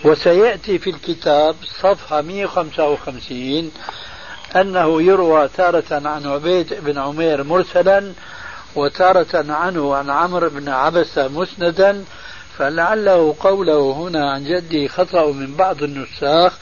وسيأتي 0.04 0.78
في 0.78 0.90
الكتاب 0.90 1.56
صفحة 1.82 2.20
155 2.20 3.70
أنه 4.56 5.02
يروى 5.02 5.48
تارة 5.56 5.84
عن 5.90 6.26
عبيد 6.26 6.74
بن 6.74 6.98
عمير 6.98 7.42
مرسلا 7.44 8.12
وتارة 8.76 9.52
عنه 9.52 9.94
عن 9.94 10.10
عمرو 10.10 10.48
بن 10.48 10.68
عبسة 10.68 11.28
مسندا 11.28 12.04
فلعله 12.58 13.34
قوله 13.40 13.92
هنا 13.92 14.30
عن 14.30 14.44
جدي 14.44 14.88
خطأ 14.88 15.32
من 15.32 15.54
بعض 15.54 15.82
النساخ 15.82 16.58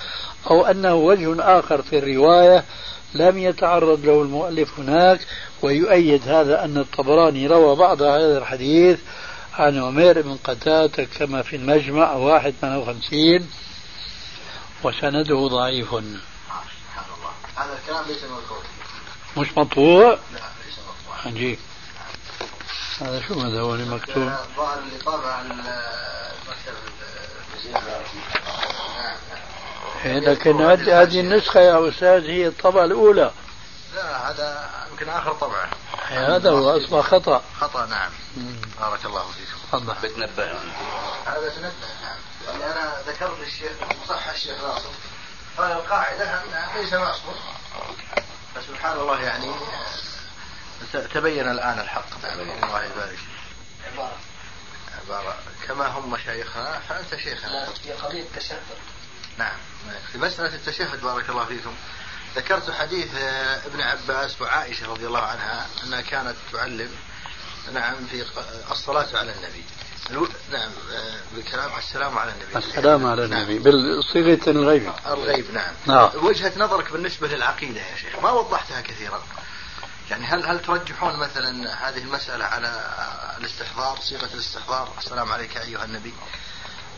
أو 0.50 0.66
أنه 0.66 0.94
وجه 0.94 1.58
آخر 1.58 1.82
في 1.82 1.98
الرواية 1.98 2.64
لم 3.14 3.38
يتعرض 3.38 4.04
له 4.04 4.22
المؤلف 4.22 4.78
هناك 4.78 5.20
ويؤيد 5.62 6.28
هذا 6.28 6.64
أن 6.64 6.78
الطبراني 6.78 7.46
روى 7.46 7.76
بعض 7.76 8.02
هذا 8.02 8.38
الحديث 8.38 8.98
عن 9.58 9.82
عمير 9.82 10.22
بن 10.22 10.36
قتادة 10.44 11.04
كما 11.04 11.42
في 11.42 11.56
المجمع 11.56 12.12
واحد 12.12 12.54
من 12.62 12.76
وخمسين 12.76 13.50
وسنده 14.82 15.48
ضعيف. 15.48 15.94
هذا 15.94 17.78
الكلام 17.82 18.04
ليس 18.06 18.24
مذكور. 18.24 18.62
مش 19.36 19.58
مطبوع؟ 19.58 20.10
لا 20.10 20.40
ليس 20.66 20.78
مطبوع. 20.78 21.26
عجيب. 21.26 21.58
هذا 23.00 23.20
شو 23.28 23.40
هذا 23.40 23.60
هو 23.60 23.76
مكتوب؟ 23.76 24.28
الظاهر 24.28 24.78
اللي 24.78 24.98
طابع 25.04 25.40
المكتب 25.40 25.76
إيه، 30.04 30.18
لكن 30.18 30.60
هذه 30.90 31.20
النسخة 31.20 31.60
يا 31.60 31.88
أستاذ 31.88 32.24
هي 32.24 32.46
الطبعة 32.46 32.84
الأولى. 32.84 33.30
لا 33.94 34.30
هذا 34.30 34.70
يمكن 34.90 35.08
آخر 35.08 35.32
طبعة. 35.32 35.70
هذا 36.08 36.50
هو 36.50 36.76
أصبح 36.76 37.00
خطأ. 37.00 37.42
خطأ 37.60 37.86
نعم. 37.86 38.10
بارك 38.80 39.04
الله 39.04 39.30
فيكم. 39.30 39.58
تفضل. 39.72 40.08
بتنبه 40.08 40.52
هذا 41.26 41.48
تنبه 41.48 41.72
نعم. 42.02 42.62
أنا 42.62 43.02
ذكرت 43.06 43.40
الشيخ 43.40 43.72
صح 44.08 44.28
الشيخ 44.28 44.62
ناصر. 44.64 44.90
قال 45.58 45.72
القاعدة 45.72 46.42
ليس 46.76 46.92
معصوم 46.92 47.34
فسبحان 48.54 48.98
الله 48.98 49.20
يعني 49.20 49.54
تبين 51.14 51.50
الآن 51.50 51.78
الحق. 51.78 52.24
نعم. 52.24 52.40
الله 52.40 52.84
يبارك. 52.84 53.18
عبارة. 53.92 54.16
عبارة 55.04 55.36
كما 55.66 55.86
هم 55.86 56.10
مشايخنا 56.10 56.80
فأنت 56.88 57.16
شيخنا. 57.16 57.66
في 57.82 57.92
قضية 57.92 58.22
التشهد. 58.22 58.62
نعم. 59.38 59.56
في 60.12 60.18
مسألة 60.18 60.54
التشهد 60.54 61.00
بارك 61.00 61.28
الله 61.28 61.44
فيكم. 61.44 61.74
ذكرت 62.36 62.70
حديث 62.70 63.14
ابن 63.66 63.80
عباس 63.80 64.40
وعائشة 64.42 64.86
رضي 64.86 65.06
الله 65.06 65.20
عنها 65.20 65.66
أنها 65.84 66.00
كانت 66.00 66.34
تعلم 66.52 66.90
نعم 67.72 67.94
في 68.10 68.24
الصلاة 68.70 69.06
على 69.14 69.32
النبي. 69.32 69.64
نعم 70.52 70.70
بالكلام 71.34 71.70
السلام 71.78 72.18
على 72.18 72.32
النبي. 72.32 72.66
السلام 72.66 73.06
على 73.06 73.26
نعم. 73.26 73.42
النبي. 73.42 73.58
بالصيغة 73.58 74.50
الغيب. 74.50 74.92
الغيب 75.06 75.50
نعم. 75.52 75.74
نعم. 75.86 76.10
وجهة 76.14 76.52
نظرك 76.56 76.92
بالنسبة 76.92 77.28
للعقيدة 77.28 77.80
يا 77.80 77.96
شيخ 77.96 78.18
ما 78.22 78.30
وضحتها 78.30 78.80
كثيرا؟ 78.80 79.22
يعني 80.10 80.26
هل 80.26 80.46
هل 80.46 80.62
ترجحون 80.62 81.16
مثلا 81.16 81.74
هذه 81.88 81.98
المسألة 81.98 82.44
على 82.44 82.94
الاستحضار 83.38 83.98
صيغة 84.00 84.28
الاستحضار 84.34 84.92
السلام 84.98 85.32
عليك 85.32 85.56
أيها 85.56 85.84
النبي 85.84 86.14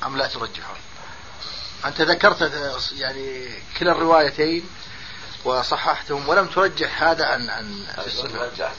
أم 0.07 0.16
لا 0.16 0.26
ترجحون؟ 0.26 0.76
أنت 1.84 2.01
ذكرت 2.01 2.53
يعني 2.97 3.49
كلا 3.78 3.93
الروايتين 3.93 4.64
وصححتهم 5.45 6.28
ولم 6.28 6.47
ترجح 6.47 7.03
هذا 7.03 7.24
عن 7.26 7.51
عن 7.51 7.84
السنة. 8.07 8.43
رجحت 8.43 8.76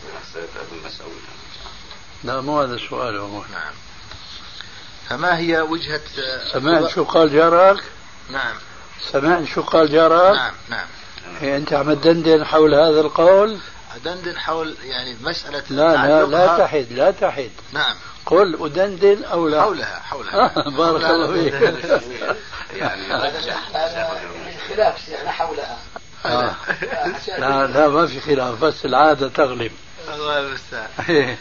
لا 2.24 2.42
مو 2.42 2.62
هذا 2.62 2.76
السؤال 2.76 3.18
هو 3.18 3.42
نعم. 3.52 3.74
فما 5.10 5.38
هي 5.38 5.62
وجهة 5.62 6.02
سمعت 6.54 6.88
شو 6.88 7.04
قال 7.04 7.34
جارك؟ 7.34 7.84
نعم. 8.30 8.56
سمعت 9.12 9.44
شو 9.44 9.62
قال 9.62 9.92
جارك؟ 9.92 10.36
نعم 10.36 10.54
نعم. 10.70 10.88
إيه 11.42 11.58
أنت 11.58 11.74
عم 11.74 11.94
تدندن 11.94 12.46
حول 12.46 12.74
هذا 12.74 13.00
القول؟ 13.02 13.58
أدندن 13.96 14.38
حول 14.38 14.76
يعني 14.84 15.16
مسألة 15.22 15.64
لا 15.70 16.08
لا 16.08 16.26
لا 16.26 16.58
تحد 16.58 16.88
لا 16.92 17.12
تحد 17.12 17.52
نعم. 17.74 17.96
قل 18.26 18.58
أدندن 18.66 19.24
أو 19.24 19.48
لا. 19.48 19.62
حولها 19.62 20.00
حولها. 20.00 20.58
آه، 20.58 20.70
بارك 20.78 21.06
الله 21.06 21.34
فيك. 21.34 21.54
يعني 22.76 23.04
خلاف 24.70 25.08
يعني 25.08 25.30
حولها. 25.30 25.78
آه. 26.26 26.56
لا 27.38 27.68
لا 27.68 27.88
ما 27.88 28.08
في 28.08 28.22
خلاف 28.22 28.60
بس 28.64 28.86
العادة 28.86 29.30
تغلب 29.30 29.72
الله 30.14 30.40
المستعان. 30.40 31.38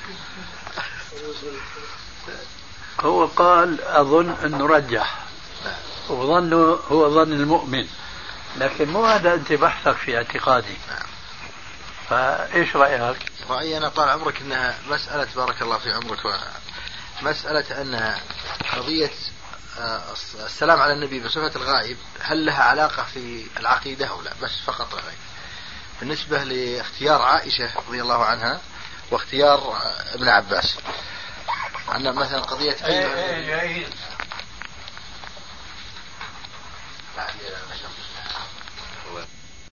هو 3.00 3.26
قال 3.26 3.80
أظن 3.80 4.30
أنه 4.44 4.66
رجح 4.66 5.18
وظنه 6.08 6.78
هو 6.90 7.10
ظن 7.10 7.32
المؤمن 7.32 7.86
لكن 8.56 8.88
مو 8.88 9.04
هذا 9.04 9.34
أنت 9.34 9.52
بحثك 9.52 9.96
في 9.96 10.16
اعتقادي 10.16 10.76
فإيش 12.10 12.76
رأيك؟ 12.76 13.16
رأيي 13.50 13.76
أنا 13.76 13.88
طال 13.88 14.08
عمرك 14.08 14.40
أنها 14.40 14.78
مسألة 14.88 15.26
بارك 15.36 15.62
الله 15.62 15.78
في 15.78 15.92
عمرك 15.92 16.18
مسألة 17.22 17.82
أن 17.82 18.14
قضية 18.72 19.10
السلام 20.46 20.80
على 20.80 20.92
النبي 20.92 21.20
بصفة 21.20 21.56
الغائب 21.56 21.96
هل 22.20 22.46
لها 22.46 22.62
علاقة 22.62 23.02
في 23.14 23.46
العقيدة 23.60 24.06
أو 24.06 24.22
لا؟ 24.22 24.32
بس 24.42 24.50
فقط 24.66 24.94
الغائب. 24.94 25.18
بالنسبة 26.00 26.44
لاختيار 26.44 27.22
عائشة 27.22 27.70
رضي 27.88 28.02
الله 28.02 28.24
عنها 28.24 28.60
واختيار 29.10 29.58
آه، 29.58 30.14
ابن 30.14 30.28
عباس. 30.28 30.76
عندنا 31.88 32.12
مثلا 32.12 32.40
قضية 32.40 32.76
إيه 32.84 33.14
إيه 33.14 33.46
جايز 33.46 33.88